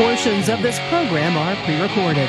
Portions 0.00 0.48
of 0.48 0.62
this 0.62 0.78
program 0.88 1.36
are 1.36 1.54
pre-recorded. 1.66 2.26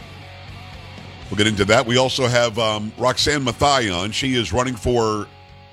We'll 1.30 1.38
get 1.38 1.48
into 1.48 1.64
that. 1.66 1.86
We 1.86 1.96
also 1.96 2.28
have 2.28 2.58
um, 2.58 2.92
Roxanne 2.96 3.44
Mathai 3.44 3.92
on. 3.94 4.12
She 4.12 4.34
is 4.34 4.52
running 4.52 4.76
for 4.76 5.26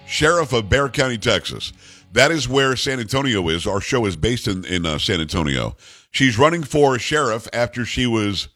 sheriff 0.08 0.52
of 0.52 0.68
Bexar 0.68 0.90
County, 0.90 1.18
Texas. 1.18 1.74
That 2.14 2.32
is 2.32 2.50
where 2.50 2.76
San 2.76 3.00
Antonio 3.00 3.48
is. 3.50 3.68
Our 3.68 3.80
show 3.80 4.06
is 4.06 4.16
based 4.16 4.48
in, 4.48 4.66
in 4.66 4.86
uh, 4.86 4.98
San 4.98 5.22
Antonio. 5.22 5.76
She's 6.12 6.40
running 6.40 6.64
for 6.64 6.98
sheriff 6.98 7.48
after 7.54 7.86
she 7.86 8.08
was 8.08 8.50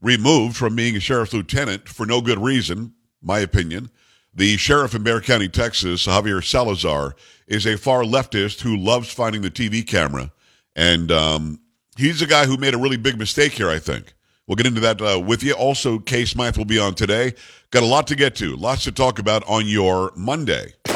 removed 0.00 0.56
from 0.56 0.74
being 0.74 0.96
a 0.96 1.00
sheriff's 1.00 1.34
lieutenant 1.34 1.88
for 1.88 2.06
no 2.06 2.20
good 2.20 2.38
reason, 2.38 2.94
my 3.22 3.38
opinion. 3.38 3.90
The 4.34 4.56
sheriff 4.56 4.94
in 4.94 5.02
Bexar 5.02 5.20
County, 5.20 5.48
Texas, 5.48 6.06
Javier 6.06 6.42
Salazar, 6.42 7.14
is 7.46 7.66
a 7.66 7.76
far 7.76 8.02
leftist 8.02 8.62
who 8.62 8.76
loves 8.76 9.12
finding 9.12 9.42
the 9.42 9.50
TV 9.50 9.86
camera. 9.86 10.32
And 10.74 11.12
um, 11.12 11.60
he's 11.98 12.22
a 12.22 12.26
guy 12.26 12.46
who 12.46 12.56
made 12.56 12.72
a 12.72 12.78
really 12.78 12.96
big 12.96 13.18
mistake 13.18 13.52
here, 13.52 13.68
I 13.68 13.78
think. 13.78 14.14
We'll 14.52 14.56
get 14.58 14.66
into 14.66 14.82
that 14.82 15.00
uh, 15.00 15.18
with 15.18 15.42
you. 15.42 15.54
Also, 15.54 15.98
Kay 15.98 16.26
Smythe 16.26 16.58
will 16.58 16.66
be 16.66 16.78
on 16.78 16.94
today. 16.94 17.32
Got 17.70 17.84
a 17.84 17.86
lot 17.86 18.06
to 18.08 18.14
get 18.14 18.34
to, 18.34 18.54
lots 18.54 18.84
to 18.84 18.92
talk 18.92 19.18
about 19.18 19.42
on 19.48 19.66
your 19.66 20.12
Monday. 20.14 20.74
Uh 20.84 20.92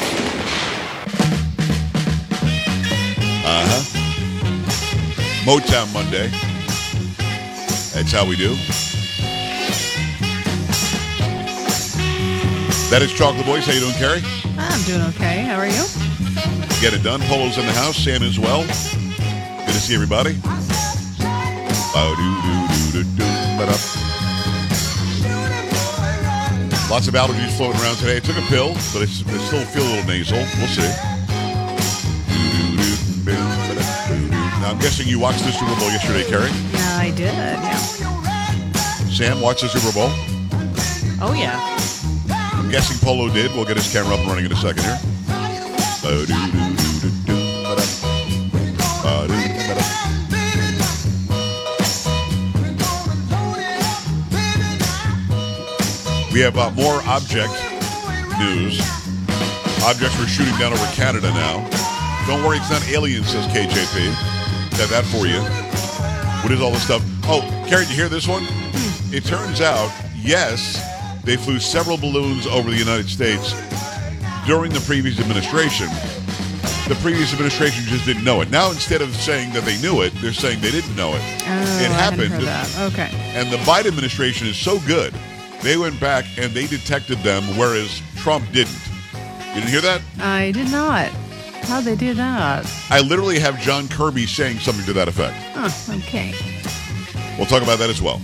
huh. 3.65 3.81
Motown 5.43 5.91
Monday. 5.91 6.27
That's 7.95 8.11
how 8.11 8.27
we 8.27 8.35
do. 8.35 8.49
That 12.91 13.01
is 13.01 13.11
Chocolate 13.11 13.47
Boys. 13.47 13.65
How 13.65 13.71
you 13.71 13.79
doing, 13.79 13.95
Carrie? 13.95 14.21
I'm 14.59 14.83
doing 14.83 15.01
okay. 15.15 15.41
How 15.41 15.55
are 15.55 15.65
you? 15.65 15.83
Get 16.79 16.93
it 16.93 17.01
done. 17.01 17.21
Polo's 17.21 17.57
in 17.57 17.65
the 17.65 17.73
house. 17.73 17.97
Sam 17.97 18.21
as 18.21 18.37
well. 18.37 18.61
Good 18.61 19.73
to 19.73 19.79
see 19.79 19.95
everybody. 19.95 20.39
Lots 26.89 27.07
of 27.07 27.15
allergies 27.15 27.55
floating 27.57 27.81
around 27.81 27.97
today. 27.97 28.17
I 28.17 28.19
took 28.19 28.37
a 28.37 28.41
pill, 28.47 28.69
but 28.93 29.01
I 29.01 29.05
still 29.05 29.65
feel 29.65 29.83
a 29.83 29.89
little 29.91 30.05
nasal. 30.05 30.37
We'll 30.37 30.67
see. 30.67 30.87
Now, 34.61 34.71
I'm 34.71 34.79
guessing 34.79 35.07
you 35.07 35.19
watched 35.19 35.43
the 35.43 35.51
Super 35.51 35.75
Bowl 35.79 35.89
yesterday, 35.89 36.23
Carrie? 36.29 36.49
Yeah, 36.71 36.97
I 36.97 37.11
did. 37.11 37.33
Yeah. 37.33 37.77
Sam 39.09 39.41
watched 39.41 39.61
the 39.61 39.69
Super 39.69 39.91
Bowl? 39.93 40.09
Oh, 41.19 41.33
yeah. 41.37 41.59
I'm 42.53 42.69
guessing 42.71 42.97
Polo 43.05 43.29
did. 43.33 43.51
We'll 43.53 43.65
get 43.65 43.77
his 43.77 43.91
camera 43.91 44.13
up 44.13 44.19
and 44.21 44.29
running 44.29 44.45
in 44.45 44.51
a 44.51 44.55
second 44.55 44.83
here. 44.83 44.99
Uh, 46.03 46.25
We 56.37 56.43
have 56.43 56.55
uh, 56.55 56.69
more 56.77 57.01
object 57.07 57.49
news. 58.37 58.79
Objects 59.81 60.19
we're 60.19 60.27
shooting 60.27 60.55
down 60.59 60.71
over 60.71 60.85
Canada 60.93 61.31
now. 61.31 61.67
Don't 62.27 62.43
worry, 62.43 62.57
it's 62.57 62.69
not 62.69 62.87
aliens, 62.89 63.29
says 63.29 63.47
KJP. 63.47 64.13
Got 64.77 64.89
that 64.91 65.03
for 65.05 65.25
you. 65.25 65.41
What 66.43 66.51
is 66.53 66.61
all 66.61 66.69
this 66.69 66.83
stuff? 66.83 67.01
Oh, 67.23 67.41
Carrie, 67.67 67.85
did 67.85 67.89
you 67.89 67.95
hear 67.95 68.07
this 68.07 68.27
one? 68.27 68.43
It 69.11 69.25
turns 69.25 69.61
out, 69.61 69.91
yes, 70.15 70.79
they 71.23 71.37
flew 71.37 71.57
several 71.57 71.97
balloons 71.97 72.45
over 72.45 72.69
the 72.69 72.77
United 72.77 73.09
States 73.09 73.55
during 74.45 74.71
the 74.71 74.81
previous 74.81 75.19
administration. 75.19 75.87
The 76.87 76.99
previous 77.01 77.33
administration 77.33 77.83
just 77.85 78.05
didn't 78.05 78.23
know 78.23 78.41
it. 78.41 78.51
Now, 78.51 78.69
instead 78.69 79.01
of 79.01 79.09
saying 79.15 79.53
that 79.53 79.63
they 79.63 79.81
knew 79.81 80.03
it, 80.03 80.13
they're 80.21 80.33
saying 80.33 80.61
they 80.61 80.69
didn't 80.69 80.95
know 80.95 81.15
it. 81.15 81.21
Oh, 81.23 81.81
it 81.81 81.89
I 81.89 81.97
happened. 81.97 82.31
Okay. 82.93 83.09
And 83.33 83.51
the 83.51 83.57
Biden 83.65 83.87
administration 83.87 84.45
is 84.45 84.55
so 84.55 84.79
good, 84.81 85.15
they 85.61 85.77
went 85.77 85.99
back 85.99 86.25
and 86.37 86.51
they 86.53 86.67
detected 86.67 87.17
them, 87.19 87.43
whereas 87.57 88.01
Trump 88.15 88.45
didn't. 88.51 88.79
You 89.49 89.61
didn't 89.61 89.69
hear 89.69 89.81
that? 89.81 90.01
I 90.19 90.51
did 90.51 90.71
not. 90.71 91.07
How'd 91.67 91.83
they 91.83 91.95
do 91.95 92.13
that? 92.13 92.65
I 92.89 93.01
literally 93.01 93.39
have 93.39 93.59
John 93.59 93.87
Kirby 93.87 94.25
saying 94.25 94.59
something 94.59 94.85
to 94.85 94.93
that 94.93 95.07
effect. 95.07 95.35
Huh, 95.53 95.95
okay. 95.97 96.33
We'll 97.37 97.47
talk 97.47 97.61
about 97.63 97.79
that 97.79 97.89
as 97.89 98.01
well. 98.01 98.21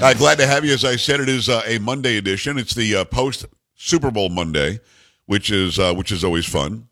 Uh, 0.00 0.14
glad 0.14 0.38
to 0.38 0.46
have 0.46 0.64
you. 0.64 0.72
As 0.72 0.84
I 0.84 0.94
said, 0.94 1.18
it 1.18 1.28
is 1.28 1.48
uh, 1.48 1.62
a 1.66 1.78
Monday 1.78 2.18
edition. 2.18 2.56
It's 2.56 2.72
the 2.74 2.96
uh, 2.96 3.04
post 3.04 3.46
Super 3.74 4.12
Bowl 4.12 4.28
Monday, 4.28 4.78
which 5.26 5.50
is 5.50 5.78
uh, 5.78 5.92
which 5.92 6.12
is 6.12 6.22
always 6.22 6.46
fun. 6.46 6.86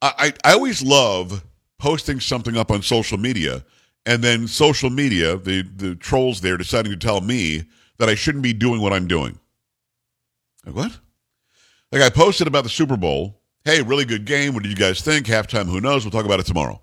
I, 0.00 0.32
I 0.44 0.50
I 0.50 0.52
always 0.52 0.80
love 0.80 1.44
posting 1.78 2.20
something 2.20 2.56
up 2.56 2.70
on 2.70 2.82
social 2.82 3.18
media, 3.18 3.64
and 4.08 4.24
then 4.24 4.48
social 4.48 4.88
media, 4.88 5.36
the 5.36 5.62
the 5.62 5.94
trolls 5.94 6.40
there, 6.40 6.56
deciding 6.56 6.90
to 6.90 6.96
tell 6.96 7.20
me 7.20 7.64
that 7.98 8.08
I 8.08 8.14
shouldn't 8.14 8.42
be 8.42 8.54
doing 8.54 8.80
what 8.80 8.94
I'm 8.94 9.06
doing. 9.06 9.38
Like 10.64 10.74
what? 10.74 10.98
Like 11.92 12.00
I 12.00 12.08
posted 12.08 12.46
about 12.46 12.64
the 12.64 12.70
Super 12.70 12.96
Bowl. 12.96 13.42
Hey, 13.64 13.82
really 13.82 14.06
good 14.06 14.24
game. 14.24 14.54
What 14.54 14.62
did 14.62 14.70
you 14.70 14.76
guys 14.76 15.02
think? 15.02 15.26
Halftime, 15.26 15.66
who 15.66 15.82
knows? 15.82 16.04
We'll 16.04 16.10
talk 16.10 16.24
about 16.24 16.40
it 16.40 16.46
tomorrow. 16.46 16.80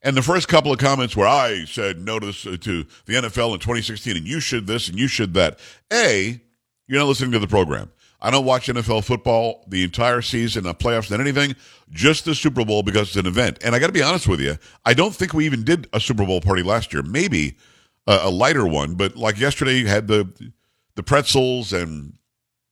And 0.00 0.16
the 0.16 0.22
first 0.22 0.48
couple 0.48 0.72
of 0.72 0.78
comments 0.78 1.14
where 1.14 1.26
I 1.26 1.66
said 1.66 1.98
no 1.98 2.18
to, 2.18 2.26
this, 2.26 2.46
uh, 2.46 2.56
to 2.60 2.86
the 3.04 3.14
NFL 3.14 3.52
in 3.52 3.60
2016, 3.60 4.16
and 4.16 4.26
you 4.26 4.40
should 4.40 4.66
this 4.66 4.88
and 4.88 4.98
you 4.98 5.08
should 5.08 5.34
that. 5.34 5.58
A, 5.92 6.40
you're 6.86 6.98
not 6.98 7.08
listening 7.08 7.32
to 7.32 7.38
the 7.38 7.46
program. 7.46 7.90
I 8.24 8.30
don't 8.30 8.46
watch 8.46 8.68
NFL 8.68 9.04
football 9.04 9.66
the 9.68 9.84
entire 9.84 10.22
season, 10.22 10.64
the 10.64 10.74
playoffs, 10.74 11.10
not 11.10 11.20
anything, 11.20 11.54
just 11.90 12.24
the 12.24 12.34
Super 12.34 12.64
Bowl 12.64 12.82
because 12.82 13.08
it's 13.08 13.16
an 13.16 13.26
event. 13.26 13.58
And 13.62 13.74
I 13.74 13.78
got 13.78 13.88
to 13.88 13.92
be 13.92 14.02
honest 14.02 14.26
with 14.26 14.40
you, 14.40 14.56
I 14.86 14.94
don't 14.94 15.14
think 15.14 15.34
we 15.34 15.44
even 15.44 15.62
did 15.62 15.88
a 15.92 16.00
Super 16.00 16.24
Bowl 16.24 16.40
party 16.40 16.62
last 16.62 16.94
year. 16.94 17.02
Maybe 17.02 17.58
a, 18.06 18.20
a 18.22 18.30
lighter 18.30 18.66
one, 18.66 18.94
but 18.94 19.14
like 19.14 19.38
yesterday, 19.38 19.76
you 19.76 19.88
had 19.88 20.08
the 20.08 20.26
the 20.94 21.02
pretzels 21.02 21.74
and 21.74 22.14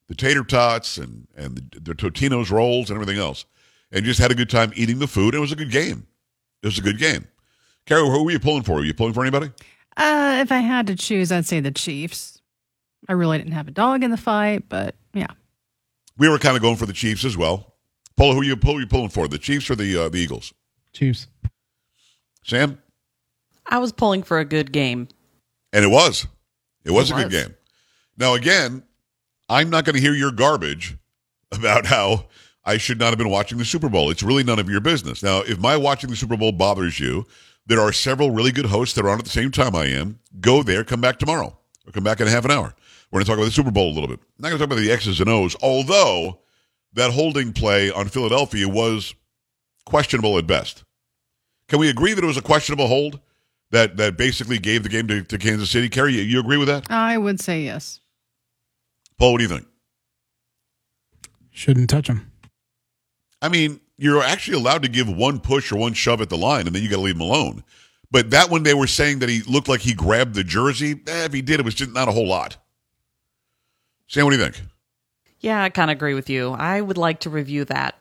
the 0.08 0.14
tater 0.14 0.42
tots 0.42 0.96
and 0.96 1.28
and 1.36 1.56
the, 1.56 1.80
the 1.80 1.94
Totino's 1.94 2.50
rolls 2.50 2.88
and 2.88 2.96
everything 2.96 3.20
else, 3.20 3.44
and 3.92 4.06
just 4.06 4.20
had 4.20 4.30
a 4.30 4.34
good 4.34 4.48
time 4.48 4.72
eating 4.74 5.00
the 5.00 5.06
food. 5.06 5.34
It 5.34 5.38
was 5.38 5.52
a 5.52 5.56
good 5.56 5.70
game. 5.70 6.06
It 6.62 6.66
was 6.66 6.78
a 6.78 6.82
good 6.82 6.98
game. 6.98 7.28
Carol, 7.84 8.10
who 8.10 8.24
were 8.24 8.30
you 8.30 8.40
pulling 8.40 8.62
for? 8.62 8.76
Were 8.76 8.84
you 8.84 8.94
pulling 8.94 9.12
for 9.12 9.22
anybody? 9.22 9.50
Uh, 9.98 10.38
if 10.40 10.50
I 10.50 10.60
had 10.60 10.86
to 10.86 10.96
choose, 10.96 11.30
I'd 11.30 11.44
say 11.44 11.60
the 11.60 11.70
Chiefs. 11.70 12.40
I 13.06 13.12
really 13.12 13.36
didn't 13.36 13.52
have 13.52 13.68
a 13.68 13.72
dog 13.72 14.02
in 14.02 14.10
the 14.10 14.16
fight, 14.16 14.68
but 14.70 14.94
yeah. 15.12 15.26
We 16.22 16.28
were 16.28 16.38
kind 16.38 16.54
of 16.54 16.62
going 16.62 16.76
for 16.76 16.86
the 16.86 16.92
Chiefs 16.92 17.24
as 17.24 17.36
well. 17.36 17.74
Polo, 18.16 18.34
who 18.34 18.42
you 18.42 18.56
pull? 18.56 18.78
You 18.78 18.86
pulling 18.86 19.08
for 19.08 19.26
the 19.26 19.38
Chiefs 19.38 19.68
or 19.68 19.74
the 19.74 20.04
uh, 20.04 20.08
the 20.08 20.18
Eagles? 20.18 20.54
Chiefs. 20.92 21.26
Sam, 22.44 22.78
I 23.66 23.78
was 23.78 23.90
pulling 23.90 24.22
for 24.22 24.38
a 24.38 24.44
good 24.44 24.70
game. 24.70 25.08
and 25.72 25.84
it 25.84 25.88
was, 25.88 26.28
It 26.84 26.92
was 26.92 27.10
It 27.10 27.14
a 27.14 27.22
good 27.22 27.32
game. 27.32 27.56
Now, 28.16 28.34
again, 28.34 28.84
I'm 29.48 29.68
not 29.68 29.84
going 29.84 29.96
to 29.96 30.00
hear 30.00 30.14
your 30.14 30.30
garbage 30.30 30.96
about 31.50 31.86
how 31.86 32.26
I 32.64 32.76
should 32.76 33.00
not 33.00 33.08
have 33.08 33.18
been 33.18 33.28
watching 33.28 33.58
the 33.58 33.64
Super 33.64 33.88
Bowl. 33.88 34.08
It's 34.08 34.22
really 34.22 34.44
none 34.44 34.60
of 34.60 34.70
your 34.70 34.80
business. 34.80 35.24
Now, 35.24 35.40
if 35.40 35.58
my 35.58 35.76
watching 35.76 36.08
the 36.08 36.14
Super 36.14 36.36
Bowl 36.36 36.52
bothers 36.52 37.00
you, 37.00 37.26
there 37.66 37.80
are 37.80 37.92
several 37.92 38.30
really 38.30 38.52
good 38.52 38.66
hosts 38.66 38.94
that 38.94 39.04
are 39.04 39.10
on 39.10 39.18
at 39.18 39.24
the 39.24 39.30
same 39.30 39.50
time 39.50 39.74
I 39.74 39.86
am. 39.86 40.20
Go 40.40 40.62
there, 40.62 40.84
come 40.84 41.00
back 41.00 41.18
tomorrow, 41.18 41.58
or 41.84 41.92
come 41.92 42.04
back 42.04 42.20
in 42.20 42.28
half 42.28 42.44
an 42.44 42.52
hour. 42.52 42.76
We're 43.12 43.18
going 43.18 43.26
to 43.26 43.30
talk 43.30 43.38
about 43.38 43.44
the 43.44 43.52
Super 43.52 43.70
Bowl 43.70 43.90
a 43.90 43.94
little 43.94 44.08
bit. 44.08 44.20
I'm 44.20 44.42
not 44.42 44.48
going 44.48 44.58
to 44.58 44.66
talk 44.66 44.72
about 44.72 44.82
the 44.82 44.90
X's 44.90 45.20
and 45.20 45.28
O's, 45.28 45.54
although 45.62 46.40
that 46.94 47.12
holding 47.12 47.52
play 47.52 47.90
on 47.90 48.08
Philadelphia 48.08 48.66
was 48.66 49.14
questionable 49.84 50.38
at 50.38 50.46
best. 50.46 50.84
Can 51.68 51.78
we 51.78 51.90
agree 51.90 52.14
that 52.14 52.24
it 52.24 52.26
was 52.26 52.38
a 52.38 52.42
questionable 52.42 52.86
hold 52.86 53.20
that, 53.70 53.98
that 53.98 54.16
basically 54.16 54.58
gave 54.58 54.82
the 54.82 54.88
game 54.88 55.08
to, 55.08 55.22
to 55.24 55.36
Kansas 55.36 55.70
City? 55.70 55.90
Carrie, 55.90 56.14
you, 56.14 56.22
you 56.22 56.40
agree 56.40 56.56
with 56.56 56.68
that? 56.68 56.90
I 56.90 57.18
would 57.18 57.38
say 57.38 57.62
yes. 57.62 58.00
Paul, 59.18 59.32
what 59.32 59.38
do 59.38 59.44
you 59.44 59.48
think? 59.48 59.66
Shouldn't 61.50 61.90
touch 61.90 62.06
him. 62.06 62.32
I 63.42 63.50
mean, 63.50 63.80
you're 63.98 64.22
actually 64.22 64.56
allowed 64.56 64.82
to 64.84 64.88
give 64.88 65.14
one 65.14 65.38
push 65.38 65.70
or 65.70 65.76
one 65.76 65.92
shove 65.92 66.22
at 66.22 66.30
the 66.30 66.38
line, 66.38 66.66
and 66.66 66.74
then 66.74 66.82
you 66.82 66.88
got 66.88 66.96
to 66.96 67.02
leave 67.02 67.16
him 67.16 67.20
alone. 67.20 67.62
But 68.10 68.30
that 68.30 68.48
one, 68.48 68.62
they 68.62 68.74
were 68.74 68.86
saying 68.86 69.18
that 69.18 69.28
he 69.28 69.42
looked 69.42 69.68
like 69.68 69.80
he 69.80 69.92
grabbed 69.92 70.34
the 70.34 70.44
jersey. 70.44 70.92
Eh, 71.06 71.24
if 71.26 71.32
he 71.34 71.42
did, 71.42 71.60
it 71.60 71.64
was 71.64 71.74
just 71.74 71.92
not 71.92 72.08
a 72.08 72.12
whole 72.12 72.26
lot. 72.26 72.56
Sam, 74.12 74.26
what 74.26 74.32
do 74.32 74.36
you 74.36 74.44
think? 74.44 74.60
Yeah, 75.40 75.62
I 75.62 75.70
kind 75.70 75.90
of 75.90 75.96
agree 75.96 76.12
with 76.12 76.28
you. 76.28 76.50
I 76.50 76.82
would 76.82 76.98
like 76.98 77.20
to 77.20 77.30
review 77.30 77.64
that. 77.64 77.96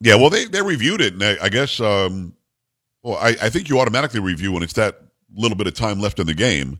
Yeah, 0.00 0.14
well, 0.14 0.30
they, 0.30 0.44
they 0.44 0.62
reviewed 0.62 1.00
it, 1.00 1.12
and 1.14 1.24
I, 1.24 1.36
I 1.42 1.48
guess, 1.48 1.80
um, 1.80 2.34
well, 3.02 3.16
I, 3.16 3.30
I 3.42 3.50
think 3.50 3.68
you 3.68 3.80
automatically 3.80 4.20
review 4.20 4.52
when 4.52 4.62
it's 4.62 4.74
that 4.74 5.02
little 5.34 5.56
bit 5.58 5.66
of 5.66 5.74
time 5.74 6.00
left 6.00 6.20
in 6.20 6.28
the 6.28 6.34
game, 6.34 6.78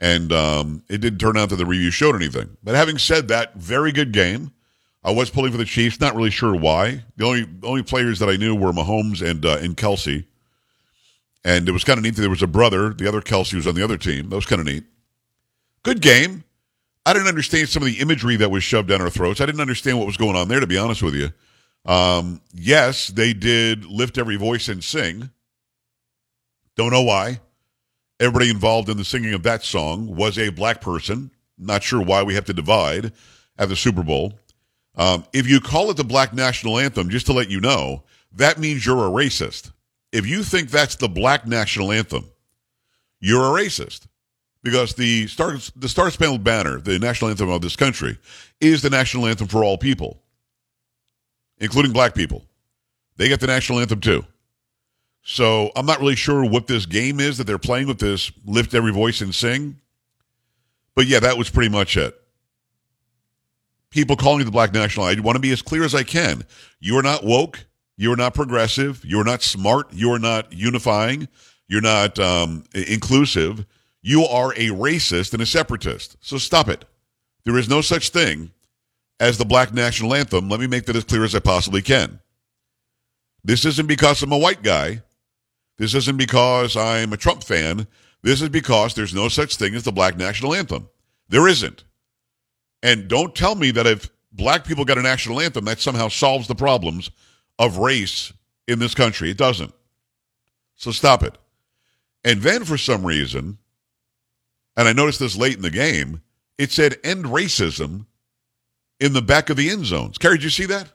and 0.00 0.32
um, 0.32 0.82
it 0.90 1.00
didn't 1.00 1.18
turn 1.18 1.38
out 1.38 1.48
that 1.48 1.56
the 1.56 1.64
review 1.64 1.90
showed 1.90 2.14
anything. 2.14 2.58
But 2.62 2.74
having 2.74 2.98
said 2.98 3.28
that, 3.28 3.54
very 3.54 3.90
good 3.90 4.12
game. 4.12 4.52
I 5.02 5.10
was 5.10 5.30
pulling 5.30 5.52
for 5.52 5.58
the 5.58 5.64
Chiefs, 5.64 5.98
not 5.98 6.14
really 6.14 6.30
sure 6.30 6.54
why. 6.54 7.04
The 7.16 7.24
only 7.24 7.46
only 7.62 7.82
players 7.82 8.18
that 8.18 8.28
I 8.28 8.36
knew 8.36 8.54
were 8.54 8.72
Mahomes 8.72 9.26
and 9.26 9.44
uh, 9.44 9.58
and 9.60 9.76
Kelce, 9.76 10.24
and 11.44 11.68
it 11.68 11.72
was 11.72 11.84
kind 11.84 11.98
of 11.98 12.04
neat 12.04 12.14
that 12.16 12.22
there 12.22 12.30
was 12.30 12.42
a 12.42 12.46
brother. 12.46 12.90
The 12.90 13.06
other 13.08 13.20
Kelce 13.20 13.54
was 13.54 13.66
on 13.66 13.74
the 13.74 13.84
other 13.84 13.98
team. 13.98 14.30
That 14.30 14.36
was 14.36 14.46
kind 14.46 14.60
of 14.60 14.66
neat. 14.66 14.84
Good 15.82 16.00
game. 16.00 16.44
I 17.06 17.12
didn't 17.12 17.28
understand 17.28 17.68
some 17.68 17.82
of 17.82 17.86
the 17.86 18.00
imagery 18.00 18.36
that 18.36 18.50
was 18.50 18.64
shoved 18.64 18.88
down 18.88 19.02
our 19.02 19.10
throats. 19.10 19.40
I 19.40 19.46
didn't 19.46 19.60
understand 19.60 19.98
what 19.98 20.06
was 20.06 20.16
going 20.16 20.36
on 20.36 20.48
there, 20.48 20.60
to 20.60 20.66
be 20.66 20.78
honest 20.78 21.02
with 21.02 21.14
you. 21.14 21.30
Um, 21.84 22.40
yes, 22.54 23.08
they 23.08 23.34
did 23.34 23.84
lift 23.84 24.16
every 24.16 24.36
voice 24.36 24.68
and 24.68 24.82
sing. 24.82 25.30
Don't 26.76 26.92
know 26.92 27.02
why. 27.02 27.40
Everybody 28.20 28.48
involved 28.48 28.88
in 28.88 28.96
the 28.96 29.04
singing 29.04 29.34
of 29.34 29.42
that 29.42 29.62
song 29.62 30.16
was 30.16 30.38
a 30.38 30.48
black 30.48 30.80
person. 30.80 31.30
Not 31.58 31.82
sure 31.82 32.02
why 32.02 32.22
we 32.22 32.34
have 32.34 32.46
to 32.46 32.54
divide 32.54 33.12
at 33.58 33.68
the 33.68 33.76
Super 33.76 34.02
Bowl. 34.02 34.38
Um, 34.96 35.24
if 35.32 35.48
you 35.48 35.60
call 35.60 35.90
it 35.90 35.96
the 35.96 36.04
black 36.04 36.32
national 36.32 36.78
anthem, 36.78 37.10
just 37.10 37.26
to 37.26 37.32
let 37.32 37.50
you 37.50 37.60
know, 37.60 38.04
that 38.32 38.58
means 38.58 38.86
you're 38.86 39.06
a 39.06 39.10
racist. 39.10 39.72
If 40.10 40.26
you 40.26 40.42
think 40.42 40.70
that's 40.70 40.96
the 40.96 41.08
black 41.08 41.46
national 41.46 41.92
anthem, 41.92 42.30
you're 43.20 43.42
a 43.42 43.62
racist 43.62 44.06
because 44.64 44.94
the 44.94 45.28
Star 45.28 45.56
the 45.76 45.88
Star 45.88 46.10
Spangled 46.10 46.42
Banner, 46.42 46.80
the 46.80 46.98
national 46.98 47.30
anthem 47.30 47.50
of 47.50 47.60
this 47.60 47.76
country, 47.76 48.18
is 48.60 48.82
the 48.82 48.90
national 48.90 49.26
anthem 49.26 49.46
for 49.46 49.62
all 49.62 49.78
people, 49.78 50.20
including 51.58 51.92
black 51.92 52.14
people. 52.14 52.44
They 53.16 53.28
get 53.28 53.38
the 53.38 53.46
national 53.46 53.78
anthem 53.78 54.00
too. 54.00 54.24
So 55.22 55.70
I'm 55.76 55.86
not 55.86 56.00
really 56.00 56.16
sure 56.16 56.44
what 56.44 56.66
this 56.66 56.86
game 56.86 57.20
is 57.20 57.38
that 57.38 57.46
they're 57.46 57.58
playing 57.58 57.86
with 57.86 57.98
this 57.98 58.32
lift 58.44 58.74
every 58.74 58.92
voice 58.92 59.20
and 59.20 59.34
sing. 59.34 59.80
But 60.94 61.06
yeah, 61.06 61.20
that 61.20 61.38
was 61.38 61.50
pretty 61.50 61.70
much 61.70 61.96
it. 61.96 62.18
People 63.90 64.16
calling 64.16 64.40
it 64.40 64.44
the 64.44 64.50
black 64.50 64.72
national. 64.72 65.06
I 65.06 65.14
want 65.20 65.36
to 65.36 65.40
be 65.40 65.52
as 65.52 65.62
clear 65.62 65.84
as 65.84 65.94
I 65.94 66.02
can. 66.02 66.44
You 66.80 66.98
are 66.98 67.02
not 67.02 67.24
woke. 67.24 67.64
You 67.96 68.12
are 68.12 68.16
not 68.16 68.34
progressive. 68.34 69.04
You 69.04 69.20
are 69.20 69.24
not 69.24 69.42
smart. 69.42 69.92
You 69.92 70.10
are 70.12 70.18
not 70.18 70.52
unifying. 70.52 71.28
You're 71.68 71.80
not 71.80 72.18
um, 72.18 72.64
inclusive. 72.74 73.64
You 74.06 74.26
are 74.26 74.52
a 74.52 74.68
racist 74.68 75.32
and 75.32 75.40
a 75.40 75.46
separatist. 75.46 76.18
So 76.20 76.36
stop 76.36 76.68
it. 76.68 76.84
There 77.46 77.56
is 77.56 77.70
no 77.70 77.80
such 77.80 78.10
thing 78.10 78.50
as 79.18 79.38
the 79.38 79.46
black 79.46 79.72
national 79.72 80.12
anthem. 80.12 80.50
Let 80.50 80.60
me 80.60 80.66
make 80.66 80.84
that 80.84 80.96
as 80.96 81.04
clear 81.04 81.24
as 81.24 81.34
I 81.34 81.38
possibly 81.38 81.80
can. 81.80 82.20
This 83.42 83.64
isn't 83.64 83.86
because 83.86 84.22
I'm 84.22 84.30
a 84.30 84.36
white 84.36 84.62
guy. 84.62 85.00
This 85.78 85.94
isn't 85.94 86.18
because 86.18 86.76
I'm 86.76 87.14
a 87.14 87.16
Trump 87.16 87.42
fan. 87.42 87.86
This 88.22 88.42
is 88.42 88.50
because 88.50 88.92
there's 88.92 89.14
no 89.14 89.28
such 89.28 89.56
thing 89.56 89.74
as 89.74 89.84
the 89.84 89.92
black 89.92 90.18
national 90.18 90.52
anthem. 90.52 90.90
There 91.30 91.48
isn't. 91.48 91.84
And 92.82 93.08
don't 93.08 93.34
tell 93.34 93.54
me 93.54 93.70
that 93.70 93.86
if 93.86 94.10
black 94.32 94.66
people 94.66 94.84
got 94.84 94.98
a 94.98 95.02
national 95.02 95.40
anthem, 95.40 95.64
that 95.64 95.80
somehow 95.80 96.08
solves 96.08 96.46
the 96.46 96.54
problems 96.54 97.10
of 97.58 97.78
race 97.78 98.34
in 98.68 98.80
this 98.80 98.94
country. 98.94 99.30
It 99.30 99.38
doesn't. 99.38 99.72
So 100.74 100.90
stop 100.90 101.22
it. 101.22 101.38
And 102.22 102.42
then 102.42 102.66
for 102.66 102.76
some 102.76 103.06
reason, 103.06 103.56
and 104.76 104.88
I 104.88 104.92
noticed 104.92 105.20
this 105.20 105.36
late 105.36 105.56
in 105.56 105.62
the 105.62 105.70
game, 105.70 106.22
it 106.58 106.70
said 106.72 106.96
end 107.04 107.24
racism 107.26 108.06
in 109.00 109.12
the 109.12 109.22
back 109.22 109.50
of 109.50 109.56
the 109.56 109.70
end 109.70 109.86
zones. 109.86 110.18
Carrie, 110.18 110.36
did 110.36 110.44
you 110.44 110.50
see 110.50 110.66
that? 110.66 110.92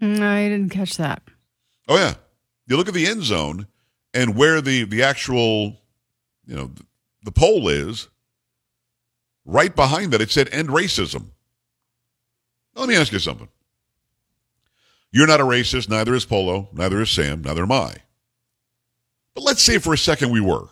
No, 0.00 0.28
I 0.28 0.48
didn't 0.48 0.70
catch 0.70 0.96
that. 0.96 1.22
Oh 1.88 1.96
yeah. 1.96 2.14
You 2.66 2.76
look 2.76 2.88
at 2.88 2.94
the 2.94 3.06
end 3.06 3.22
zone 3.22 3.66
and 4.14 4.36
where 4.36 4.60
the 4.60 4.84
the 4.84 5.02
actual, 5.02 5.76
you 6.46 6.56
know, 6.56 6.66
the, 6.66 6.84
the 7.24 7.32
pole 7.32 7.68
is. 7.68 8.08
Right 9.44 9.74
behind 9.74 10.12
that, 10.12 10.20
it 10.20 10.30
said 10.30 10.48
end 10.52 10.68
racism. 10.68 11.30
Now, 12.74 12.82
let 12.82 12.88
me 12.88 12.96
ask 12.96 13.12
you 13.12 13.18
something. 13.18 13.48
You're 15.10 15.26
not 15.26 15.40
a 15.40 15.44
racist, 15.44 15.88
neither 15.88 16.14
is 16.14 16.24
Polo, 16.24 16.68
neither 16.72 17.00
is 17.02 17.10
Sam, 17.10 17.42
neither 17.42 17.62
am 17.62 17.72
I. 17.72 17.96
But 19.34 19.42
let's 19.42 19.62
say 19.62 19.78
for 19.78 19.92
a 19.92 19.98
second 19.98 20.30
we 20.30 20.40
were. 20.40 20.68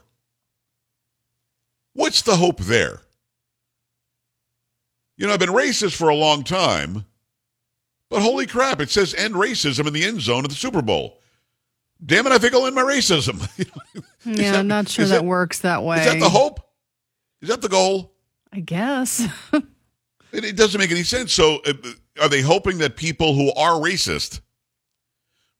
What's 1.94 2.22
the 2.22 2.36
hope 2.36 2.58
there? 2.58 3.00
You 5.16 5.26
know, 5.26 5.32
I've 5.34 5.40
been 5.40 5.50
racist 5.50 5.96
for 5.96 6.08
a 6.08 6.14
long 6.14 6.44
time, 6.44 7.04
but 8.08 8.22
holy 8.22 8.46
crap, 8.46 8.80
it 8.80 8.90
says 8.90 9.14
end 9.14 9.34
racism 9.34 9.86
in 9.86 9.92
the 9.92 10.04
end 10.04 10.20
zone 10.22 10.44
of 10.44 10.50
the 10.50 10.56
Super 10.56 10.80
Bowl. 10.82 11.18
Damn 12.04 12.26
it, 12.26 12.32
I 12.32 12.38
think 12.38 12.54
I'll 12.54 12.66
end 12.66 12.74
my 12.76 12.82
racism. 12.82 13.46
Yeah, 14.26 14.52
that- 14.52 14.58
I'm 14.60 14.68
not 14.68 14.86
sure 14.88 15.06
that, 15.06 15.14
that- 15.20 15.24
works 15.24 15.60
that 15.60 15.82
way. 15.82 16.00
Is 16.00 16.04
that 16.06 16.20
the 16.20 16.28
hope? 16.28 16.60
Is 17.40 17.48
that 17.48 17.62
the 17.62 17.68
goal? 17.70 18.12
I 18.52 18.60
guess. 18.60 19.26
It, 20.32 20.44
it 20.44 20.56
doesn't 20.56 20.78
make 20.78 20.92
any 20.92 21.02
sense. 21.02 21.32
So, 21.32 21.58
uh, 21.66 21.72
are 22.22 22.28
they 22.28 22.40
hoping 22.40 22.78
that 22.78 22.94
people 22.94 23.34
who 23.34 23.52
are 23.54 23.72
racist 23.80 24.38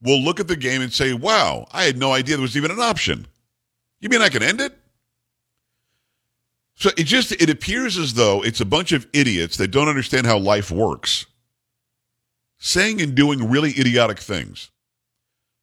will 0.01 0.21
look 0.23 0.39
at 0.39 0.47
the 0.47 0.55
game 0.55 0.81
and 0.81 0.93
say, 0.93 1.13
"Wow, 1.13 1.67
I 1.73 1.83
had 1.83 1.99
no 1.99 2.13
idea 2.13 2.37
there 2.37 2.43
was 2.43 2.57
even 2.57 2.71
an 2.71 2.79
option"? 2.79 3.27
You 3.99 4.09
mean 4.09 4.23
I 4.23 4.29
can 4.29 4.45
end 4.45 4.61
it? 4.61 4.79
So 6.81 6.91
it 6.97 7.05
just 7.05 7.33
it 7.33 7.51
appears 7.51 7.99
as 7.99 8.15
though 8.15 8.43
it's 8.43 8.63
a 8.63 8.65
bunch 8.65 8.93
of 8.93 9.07
idiots 9.13 9.59
that 9.59 9.71
don't 9.71 9.89
understand 9.89 10.27
how 10.27 10.39
life 10.39 10.71
works, 10.71 11.27
saying 12.57 13.03
and 13.03 13.15
doing 13.15 13.51
really 13.51 13.79
idiotic 13.79 14.19
things. 14.19 14.71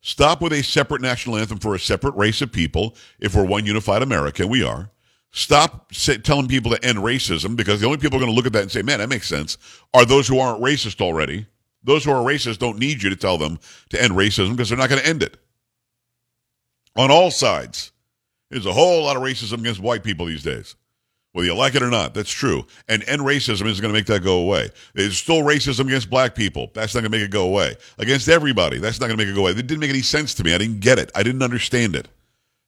Stop 0.01 0.41
with 0.41 0.53
a 0.53 0.61
separate 0.61 1.01
national 1.01 1.37
anthem 1.37 1.57
for 1.57 1.73
a 1.73 1.79
separate 1.79 2.13
race 2.15 2.43
of 2.43 2.51
people. 2.51 2.95
If 3.19 3.33
we're 3.33 3.47
one 3.47 3.65
unified 3.65 4.03
America, 4.03 4.43
and 4.43 4.51
we 4.51 4.63
are. 4.63 4.91
Stop 5.31 5.91
say, 5.91 6.19
telling 6.19 6.47
people 6.47 6.71
to 6.71 6.85
end 6.85 6.99
racism 6.99 7.55
because 7.55 7.81
the 7.81 7.87
only 7.87 7.97
people 7.97 8.19
going 8.19 8.31
to 8.31 8.35
look 8.35 8.45
at 8.45 8.53
that 8.53 8.61
and 8.61 8.71
say, 8.71 8.83
man, 8.83 8.99
that 8.99 9.09
makes 9.09 9.27
sense, 9.27 9.57
are 9.95 10.05
those 10.05 10.27
who 10.27 10.37
aren't 10.37 10.63
racist 10.63 11.01
already. 11.01 11.47
Those 11.83 12.03
who 12.03 12.11
are 12.11 12.23
racist 12.23 12.59
don't 12.59 12.77
need 12.77 13.01
you 13.01 13.09
to 13.09 13.15
tell 13.15 13.39
them 13.39 13.59
to 13.89 14.01
end 14.01 14.13
racism 14.13 14.51
because 14.51 14.69
they're 14.69 14.77
not 14.77 14.89
going 14.89 15.01
to 15.01 15.07
end 15.07 15.23
it. 15.23 15.37
On 16.95 17.09
all 17.09 17.31
sides, 17.31 17.91
there's 18.51 18.67
a 18.67 18.73
whole 18.73 19.03
lot 19.03 19.17
of 19.17 19.23
racism 19.23 19.61
against 19.61 19.79
white 19.79 20.03
people 20.03 20.27
these 20.27 20.43
days. 20.43 20.75
Whether 21.37 21.49
you 21.49 21.55
like 21.55 21.75
it 21.75 21.83
or 21.83 21.91
not, 21.91 22.15
that's 22.15 22.31
true. 22.31 22.65
And 22.87 23.07
end 23.07 23.21
racism 23.21 23.67
isn't 23.67 23.79
going 23.79 23.93
to 23.93 23.99
make 23.99 24.07
that 24.07 24.23
go 24.23 24.39
away. 24.39 24.71
There's 24.95 25.19
still 25.19 25.43
racism 25.43 25.81
against 25.81 26.09
black 26.09 26.33
people. 26.33 26.71
That's 26.73 26.95
not 26.95 27.01
going 27.01 27.11
to 27.11 27.15
make 27.15 27.23
it 27.23 27.29
go 27.29 27.43
away. 27.43 27.75
Against 27.99 28.27
everybody, 28.27 28.79
that's 28.79 28.99
not 28.99 29.05
going 29.05 29.19
to 29.19 29.23
make 29.23 29.31
it 29.31 29.35
go 29.35 29.41
away. 29.41 29.51
It 29.51 29.67
didn't 29.67 29.81
make 29.81 29.91
any 29.91 30.01
sense 30.01 30.33
to 30.33 30.43
me. 30.43 30.55
I 30.55 30.57
didn't 30.57 30.79
get 30.79 30.97
it. 30.97 31.11
I 31.13 31.21
didn't 31.21 31.43
understand 31.43 31.95
it, 31.95 32.07